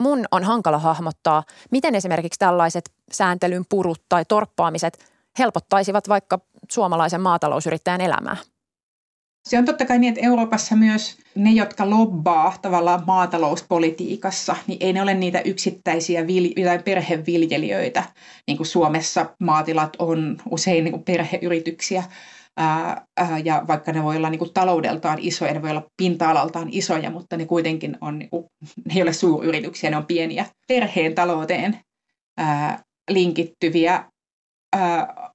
mun 0.00 0.24
on 0.30 0.44
hankala 0.44 0.78
hahmottaa, 0.78 1.42
miten 1.70 1.94
esimerkiksi 1.94 2.38
tällaiset 2.38 2.90
sääntelyn 3.12 3.64
purut 3.68 4.02
tai 4.08 4.24
torppaamiset 4.24 5.10
helpottaisivat 5.38 6.08
vaikka 6.08 6.40
suomalaisen 6.70 7.20
maatalousyrittäjän 7.20 8.00
elämää. 8.00 8.36
Se 9.48 9.58
on 9.58 9.64
totta 9.64 9.84
kai 9.84 9.98
niin, 9.98 10.14
että 10.14 10.26
Euroopassa 10.26 10.76
myös 10.76 11.18
ne, 11.34 11.50
jotka 11.50 11.90
lobbaa 11.90 12.54
tavallaan 12.62 13.02
maatalouspolitiikassa, 13.06 14.56
niin 14.66 14.78
ei 14.80 14.92
ne 14.92 15.02
ole 15.02 15.14
niitä 15.14 15.40
yksittäisiä 15.40 16.22
vil- 16.22 16.64
tai 16.64 16.78
perheviljelijöitä, 16.78 18.04
niin 18.46 18.56
kuin 18.56 18.66
Suomessa 18.66 19.26
maatilat 19.38 19.96
on 19.98 20.36
usein 20.50 20.84
niin 20.84 20.92
kuin 20.92 21.04
perheyrityksiä, 21.04 22.04
ää, 22.60 23.06
ja 23.44 23.64
vaikka 23.68 23.92
ne 23.92 24.02
voi 24.02 24.16
olla 24.16 24.30
niin 24.30 24.38
kuin 24.38 24.54
taloudeltaan 24.54 25.18
isoja, 25.20 25.54
ne 25.54 25.62
voi 25.62 25.70
olla 25.70 25.86
pinta-alaltaan 25.96 26.68
isoja, 26.70 27.10
mutta 27.10 27.36
ne 27.36 27.44
kuitenkin 27.44 27.98
on, 28.00 28.18
niin 28.18 28.30
kuin, 28.30 28.46
ne 28.84 28.94
ei 28.94 29.02
ole 29.02 29.12
suuryrityksiä, 29.12 29.90
ne 29.90 29.96
on 29.96 30.06
pieniä 30.06 30.46
perheen 30.68 31.14
talouteen 31.14 31.78
ää, 32.38 32.82
linkittyviä 33.10 34.04
ää, 34.76 35.30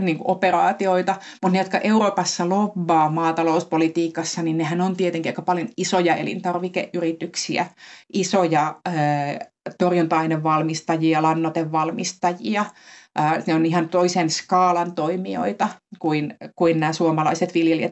niin 0.00 0.18
kuin 0.18 0.30
operaatioita, 0.30 1.16
mutta 1.42 1.52
ne, 1.52 1.58
jotka 1.58 1.78
Euroopassa 1.78 2.48
lobbaa 2.48 3.10
maatalouspolitiikassa, 3.10 4.42
niin 4.42 4.58
nehän 4.58 4.80
on 4.80 4.96
tietenkin 4.96 5.30
aika 5.30 5.42
paljon 5.42 5.68
isoja 5.76 6.16
elintarvikeyrityksiä, 6.16 7.66
isoja 8.12 8.80
ää, 8.84 8.94
torjunta-ainevalmistajia, 9.78 11.22
lannotevalmistajia, 11.22 12.64
ne 13.46 13.54
on 13.54 13.66
ihan 13.66 13.88
toisen 13.88 14.30
skaalan 14.30 14.94
toimijoita 14.94 15.68
kuin, 15.98 16.36
kuin 16.56 16.80
nämä 16.80 16.92
suomalaiset 16.92 17.54
viljelijät. 17.54 17.90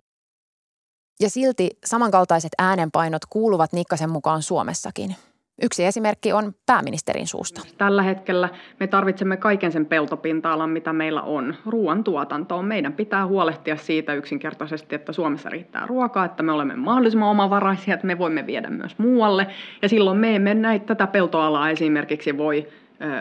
Ja 1.21 1.31
silti 1.31 1.71
samankaltaiset 1.85 2.53
äänenpainot 2.59 3.23
kuuluvat 3.31 3.73
Nikkasen 3.73 4.11
mukaan 4.11 4.43
Suomessakin. 4.43 5.17
Yksi 5.63 5.85
esimerkki 5.85 6.33
on 6.33 6.53
pääministerin 6.67 7.27
suusta. 7.27 7.61
Tällä 7.79 8.03
hetkellä 8.03 8.49
me 8.81 8.87
tarvitsemme 8.87 9.37
kaiken 9.37 9.73
sen 9.73 9.87
peltopinta-alan, 9.87 10.71
mitä 10.71 10.93
meillä 10.93 11.23
on, 11.23 11.55
ruoantuotantoon. 11.67 12.65
Meidän 12.65 12.93
pitää 12.93 13.27
huolehtia 13.27 13.77
siitä 13.77 14.15
yksinkertaisesti, 14.15 14.95
että 14.95 15.13
Suomessa 15.13 15.49
riittää 15.49 15.87
ruokaa, 15.87 16.25
että 16.25 16.43
me 16.43 16.53
olemme 16.53 16.77
mahdollisimman 16.77 17.29
omavaraisia, 17.29 17.95
että 17.95 18.07
me 18.07 18.19
voimme 18.19 18.47
viedä 18.47 18.71
myös 18.71 18.99
muualle. 18.99 19.47
Ja 19.83 19.89
silloin 19.89 20.19
me 20.19 20.37
emme 20.37 20.55
näitä, 20.55 20.87
tätä 20.87 21.07
peltoalaa 21.07 21.71
esimerkiksi 21.71 22.39
voi 22.39 22.69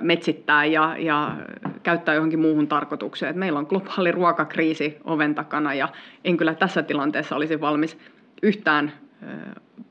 metsittää 0.01 0.65
ja, 0.65 0.95
ja 0.97 1.37
käyttää 1.83 2.15
johonkin 2.15 2.39
muuhun 2.39 2.67
tarkoitukseen. 2.67 3.29
Et 3.29 3.35
meillä 3.35 3.59
on 3.59 3.65
globaali 3.69 4.11
ruokakriisi 4.11 4.97
oven 5.03 5.35
takana 5.35 5.73
ja 5.73 5.89
en 6.23 6.37
kyllä 6.37 6.55
tässä 6.55 6.83
tilanteessa 6.83 7.35
olisi 7.35 7.61
valmis 7.61 7.97
yhtään 8.43 8.91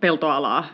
peltoalaa 0.01 0.65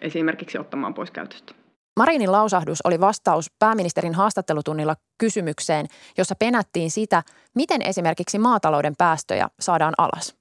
esimerkiksi 0.00 0.58
ottamaan 0.58 0.94
pois 0.94 1.10
käytöstä. 1.10 1.54
Marinin 1.98 2.32
lausahdus 2.32 2.78
oli 2.84 3.00
vastaus 3.00 3.50
pääministerin 3.58 4.14
haastattelutunnilla 4.14 4.94
kysymykseen, 5.18 5.86
jossa 6.18 6.34
penättiin 6.34 6.90
sitä, 6.90 7.22
miten 7.54 7.82
esimerkiksi 7.82 8.38
maatalouden 8.38 8.94
päästöjä 8.98 9.48
saadaan 9.60 9.94
alas. 9.98 10.37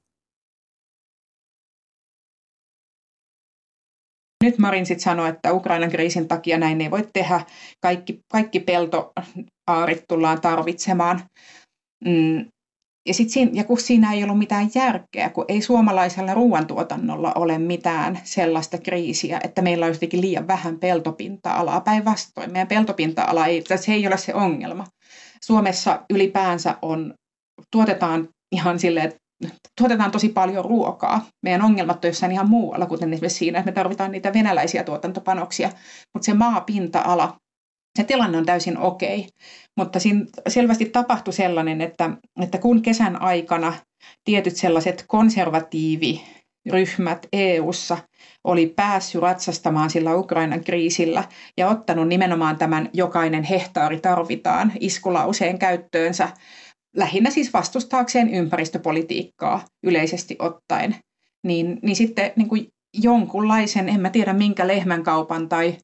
Nyt 4.47 4.57
Marin 4.57 4.85
sitten 4.85 5.03
sanoi, 5.03 5.29
että 5.29 5.53
Ukrainan 5.53 5.89
kriisin 5.89 6.27
takia 6.27 6.57
näin 6.57 6.81
ei 6.81 6.91
voi 6.91 7.07
tehdä. 7.13 7.41
Kaikki, 7.81 8.19
kaikki 8.31 8.59
peltoaarit 8.59 10.03
tullaan 10.07 10.41
tarvitsemaan. 10.41 11.21
Mm. 12.05 12.45
Ja, 13.07 13.13
sit 13.13 13.29
siinä, 13.29 13.51
ja 13.53 13.63
kun 13.63 13.79
siinä 13.79 14.13
ei 14.13 14.23
ollut 14.23 14.37
mitään 14.37 14.69
järkeä, 14.75 15.29
kun 15.29 15.45
ei 15.47 15.61
suomalaisella 15.61 16.33
ruoantuotannolla 16.33 17.31
ole 17.35 17.57
mitään 17.57 18.19
sellaista 18.23 18.77
kriisiä, 18.77 19.39
että 19.43 19.61
meillä 19.61 19.85
olisi 19.85 19.97
jotenkin 19.97 20.21
liian 20.21 20.47
vähän 20.47 20.79
peltopinta-alaa. 20.79 21.81
Päinvastoin, 21.81 22.51
meidän 22.51 22.67
peltopinta-ala 22.67 23.45
ei, 23.45 23.63
se 23.75 23.93
ei 23.93 24.07
ole 24.07 24.17
se 24.17 24.33
ongelma. 24.33 24.85
Suomessa 25.45 26.05
ylipäänsä 26.09 26.75
on, 26.81 27.13
tuotetaan 27.71 28.29
ihan 28.51 28.79
silleen, 28.79 29.05
että 29.05 29.17
tuotetaan 29.77 30.11
tosi 30.11 30.29
paljon 30.29 30.65
ruokaa. 30.65 31.25
Meidän 31.43 31.61
ongelmat 31.61 32.05
on 32.05 32.09
jossain 32.09 32.31
ihan 32.31 32.49
muualla, 32.49 32.85
kuten 32.85 33.13
esimerkiksi 33.13 33.37
siinä, 33.37 33.59
että 33.59 33.71
me 33.71 33.75
tarvitaan 33.75 34.11
niitä 34.11 34.33
venäläisiä 34.33 34.83
tuotantopanoksia. 34.83 35.69
Mutta 36.13 36.25
se 36.25 36.33
maapinta-ala, 36.33 37.37
se 37.97 38.03
tilanne 38.03 38.37
on 38.37 38.45
täysin 38.45 38.77
okei. 38.77 39.19
Okay. 39.19 39.29
Mutta 39.77 39.99
siinä 39.99 40.25
selvästi 40.47 40.85
tapahtui 40.85 41.33
sellainen, 41.33 41.81
että, 41.81 42.09
että 42.41 42.57
kun 42.57 42.81
kesän 42.81 43.21
aikana 43.21 43.73
tietyt 44.23 44.55
sellaiset 44.55 45.05
konservatiiviryhmät 45.07 47.27
EU:ssa 47.33 47.97
oli 48.43 48.67
päässyt 48.67 49.21
ratsastamaan 49.21 49.89
sillä 49.89 50.15
Ukrainan 50.15 50.63
kriisillä 50.63 51.23
ja 51.57 51.67
ottanut 51.67 52.07
nimenomaan 52.07 52.57
tämän 52.57 52.89
jokainen 52.93 53.43
hehtaari 53.43 53.99
tarvitaan 53.99 54.71
iskulauseen 54.79 55.59
käyttöönsä, 55.59 56.29
lähinnä 56.97 57.29
siis 57.29 57.53
vastustaakseen 57.53 58.29
ympäristöpolitiikkaa 58.29 59.65
yleisesti 59.83 60.35
ottaen, 60.39 60.95
niin, 61.43 61.79
niin 61.81 61.95
sitten 61.95 62.31
niin 62.35 62.49
kuin 62.49 62.67
jonkunlaisen, 62.93 63.89
en 63.89 64.01
mä 64.01 64.09
tiedä 64.09 64.33
minkä 64.33 64.67
lehmänkaupan 64.67 65.49
tai, 65.49 65.77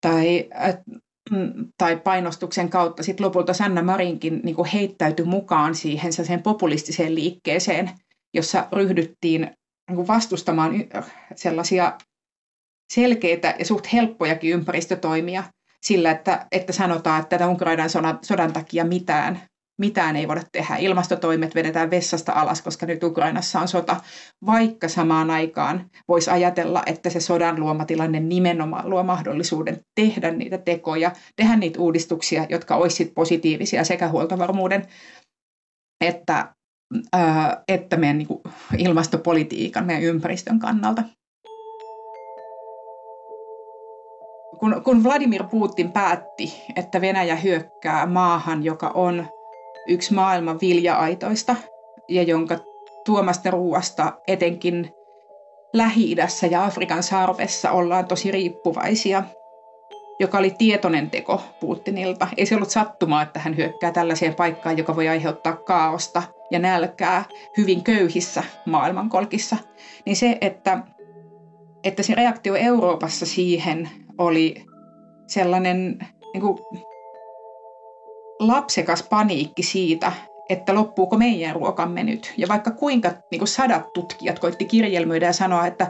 tai, 0.00 0.48
äh, 0.54 0.78
tai 1.78 1.96
painostuksen 1.96 2.70
kautta 2.70 3.02
sitten 3.02 3.26
lopulta 3.26 3.52
Sanna 3.52 3.82
Marinkin 3.82 4.40
niin 4.44 4.56
kuin 4.56 4.68
heittäytyi 4.68 5.26
mukaan 5.26 5.74
siihen 5.74 6.12
sen 6.12 6.42
populistiseen 6.42 7.14
liikkeeseen, 7.14 7.90
jossa 8.34 8.68
ryhdyttiin 8.72 9.40
niin 9.88 9.96
kuin 9.96 10.06
vastustamaan 10.06 10.72
sellaisia 11.36 11.98
selkeitä 12.92 13.54
ja 13.58 13.64
suht 13.64 13.92
helppojakin 13.92 14.50
ympäristötoimia 14.50 15.44
sillä, 15.82 16.10
että, 16.10 16.46
että 16.52 16.72
sanotaan, 16.72 17.20
että 17.20 17.38
tätä 17.38 17.48
Ukrainan 17.48 17.90
sodan, 17.90 18.18
sodan 18.22 18.52
takia 18.52 18.84
mitään 18.84 19.40
mitään 19.78 20.16
ei 20.16 20.28
voida 20.28 20.42
tehdä. 20.52 20.76
Ilmastotoimet 20.76 21.54
vedetään 21.54 21.90
vessasta 21.90 22.32
alas, 22.32 22.62
koska 22.62 22.86
nyt 22.86 23.02
Ukrainassa 23.02 23.60
on 23.60 23.68
sota, 23.68 23.96
vaikka 24.46 24.88
samaan 24.88 25.30
aikaan 25.30 25.90
voisi 26.08 26.30
ajatella, 26.30 26.82
että 26.86 27.10
se 27.10 27.20
sodan 27.20 27.60
luoma 27.60 27.84
tilanne 27.84 28.20
nimenomaan 28.20 28.90
luo 28.90 29.02
mahdollisuuden 29.02 29.80
tehdä 29.94 30.30
niitä 30.30 30.58
tekoja, 30.58 31.12
tehdä 31.36 31.56
niitä 31.56 31.80
uudistuksia, 31.80 32.46
jotka 32.48 32.76
olisivat 32.76 33.14
positiivisia 33.14 33.84
sekä 33.84 34.08
huoltovarmuuden 34.08 34.86
että, 36.00 36.54
ää, 37.12 37.62
että 37.68 37.96
meidän 37.96 38.18
niin 38.18 38.28
kuin, 38.28 38.40
ilmastopolitiikan, 38.78 39.86
meidän 39.86 40.02
ympäristön 40.02 40.58
kannalta. 40.58 41.02
Kun, 44.58 44.82
kun 44.84 45.04
Vladimir 45.04 45.44
Putin 45.44 45.92
päätti, 45.92 46.62
että 46.76 47.00
Venäjä 47.00 47.36
hyökkää 47.36 48.06
maahan, 48.06 48.64
joka 48.64 48.88
on 48.94 49.26
yksi 49.86 50.14
maailman 50.14 50.60
vilja-aitoista 50.60 51.56
ja 52.08 52.22
jonka 52.22 52.58
tuomasta 53.04 53.50
ruuasta 53.50 54.12
etenkin 54.26 54.90
Lähi-idässä 55.72 56.46
ja 56.46 56.64
Afrikan 56.64 57.02
sarvessa 57.02 57.70
ollaan 57.70 58.06
tosi 58.06 58.30
riippuvaisia, 58.30 59.22
joka 60.20 60.38
oli 60.38 60.50
tietoinen 60.58 61.10
teko 61.10 61.42
Putinilta. 61.60 62.28
Ei 62.36 62.46
se 62.46 62.56
ollut 62.56 62.70
sattumaa, 62.70 63.22
että 63.22 63.40
hän 63.40 63.56
hyökkää 63.56 63.92
tällaiseen 63.92 64.34
paikkaan, 64.34 64.78
joka 64.78 64.96
voi 64.96 65.08
aiheuttaa 65.08 65.56
kaaosta 65.56 66.22
ja 66.50 66.58
nälkää 66.58 67.24
hyvin 67.56 67.84
köyhissä 67.84 68.44
maailmankolkissa. 68.66 69.56
Niin 70.06 70.16
se, 70.16 70.38
että, 70.40 70.78
että 71.84 72.02
se 72.02 72.14
reaktio 72.14 72.54
Euroopassa 72.54 73.26
siihen 73.26 73.88
oli 74.18 74.64
sellainen 75.26 75.98
niin 76.34 76.40
kuin 76.40 76.58
lapsekas 78.46 79.02
paniikki 79.02 79.62
siitä, 79.62 80.12
että 80.48 80.74
loppuuko 80.74 81.16
meidän 81.16 81.54
ruokamme 81.54 82.04
nyt. 82.04 82.34
Ja 82.36 82.48
vaikka 82.48 82.70
kuinka 82.70 83.10
niin 83.30 83.38
kuin 83.38 83.48
sadat 83.48 83.92
tutkijat 83.92 84.38
koitti 84.38 84.64
kirjelmöidä 84.64 85.26
ja 85.26 85.32
sanoa, 85.32 85.66
että 85.66 85.86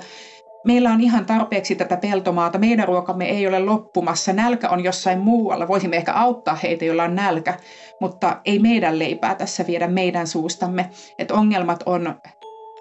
meillä 0.65 0.93
on 0.93 1.01
ihan 1.01 1.27
tarpeeksi 1.27 1.75
tätä 1.75 1.97
peltomaata, 1.97 2.59
meidän 2.59 2.89
ruokamme 2.89 3.25
ei 3.25 3.47
ole 3.47 3.59
loppumassa, 3.59 4.33
nälkä 4.33 4.69
on 4.69 4.85
jossain 4.85 5.19
muualla, 5.19 5.69
voisimme 5.69 5.97
ehkä 5.97 6.13
auttaa 6.13 6.55
heitä, 6.55 6.85
joilla 6.85 7.05
on 7.05 7.15
nälkä, 7.15 7.59
mutta 8.01 8.41
ei 8.45 8.59
meidän 8.59 8.99
leipää 8.99 9.35
tässä 9.35 9.67
viedä 9.67 9.87
meidän 9.87 10.27
suustamme. 10.27 10.91
Että 11.19 11.35
ongelmat 11.35 11.83
on 11.87 12.15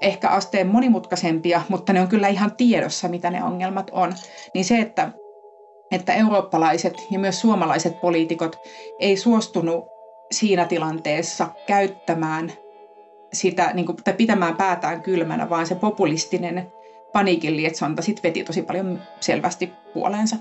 ehkä 0.02 0.30
asteen 0.30 0.68
monimutkaisempia, 0.68 1.62
mutta 1.70 1.94
ne 1.94 2.02
on 2.02 2.08
kyllä 2.08 2.28
ihan 2.28 2.56
tiedossa, 2.56 3.08
mitä 3.08 3.30
ne 3.30 3.44
ongelmat 3.44 3.90
on. 3.94 4.14
Niin 4.54 4.66
se, 4.66 4.80
että 4.80 5.12
että 5.94 6.14
eurooppalaiset 6.14 7.08
ja 7.12 7.20
myös 7.20 7.42
suomalaiset 7.42 8.02
poliitikot 8.02 8.60
ei 9.00 9.18
suostunut 9.18 9.86
siinä 10.32 10.66
tilanteessa 10.66 11.48
käyttämään 11.68 12.52
sitä, 13.34 13.72
niin 13.74 13.86
kuin, 13.86 13.96
tai 14.04 14.14
pitämään 14.14 14.56
päätään 14.56 15.02
kylmänä, 15.02 15.50
vaan 15.50 15.68
se 15.68 15.76
populistinen 15.76 16.68
paniikin 17.14 17.58
lietsonta 17.58 18.02
sit 18.02 18.24
veti 18.24 18.44
tosi 18.44 18.62
paljon 18.62 19.00
selvästi 19.20 19.70
puoleensa. 19.94 20.38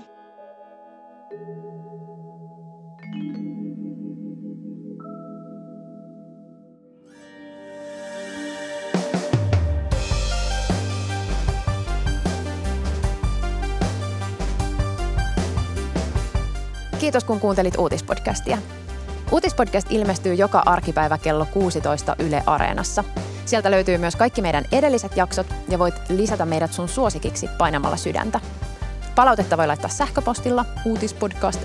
Kiitos 17.03 17.23
kun 17.23 17.39
kuuntelit 17.39 17.77
uutispodcastia. 17.77 18.57
Uutispodcast 19.31 19.87
ilmestyy 19.91 20.33
joka 20.33 20.63
arkipäivä 20.65 21.17
kello 21.17 21.45
16 21.45 22.15
Yle 22.19 22.43
Areenassa. 22.45 23.03
Sieltä 23.45 23.71
löytyy 23.71 23.97
myös 23.97 24.15
kaikki 24.15 24.41
meidän 24.41 24.65
edelliset 24.71 25.17
jaksot 25.17 25.47
ja 25.69 25.79
voit 25.79 25.95
lisätä 26.09 26.45
meidät 26.45 26.73
sun 26.73 26.89
suosikiksi 26.89 27.49
painamalla 27.57 27.97
sydäntä. 27.97 28.39
Palautetta 29.15 29.57
voi 29.57 29.67
laittaa 29.67 29.89
sähköpostilla 29.89 30.65
uutispodcast 30.85 31.61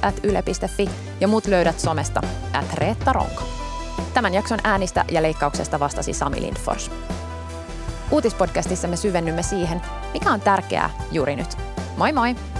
ja 1.21 1.29
muut 1.29 1.47
löydät 1.47 1.81
somesta 1.81 2.21
at 2.53 2.75
Reetta 2.75 3.13
Ronka. 3.13 3.43
Tämän 4.15 4.35
jakson 4.35 4.59
äänistä 4.65 5.05
ja 5.11 5.23
leikkauksesta 5.23 5.81
vastasi 5.81 6.13
Sami 6.13 6.41
Lindfors. 6.41 6.91
Uutispodcastissa 8.11 8.89
me 8.89 8.97
syvennymme 8.97 9.43
siihen, 9.43 9.83
mikä 10.13 10.33
on 10.33 10.41
tärkeää 10.41 10.91
juuri 11.13 11.37
nyt. 11.37 11.57
Moi 11.97 12.13
moi! 12.13 12.58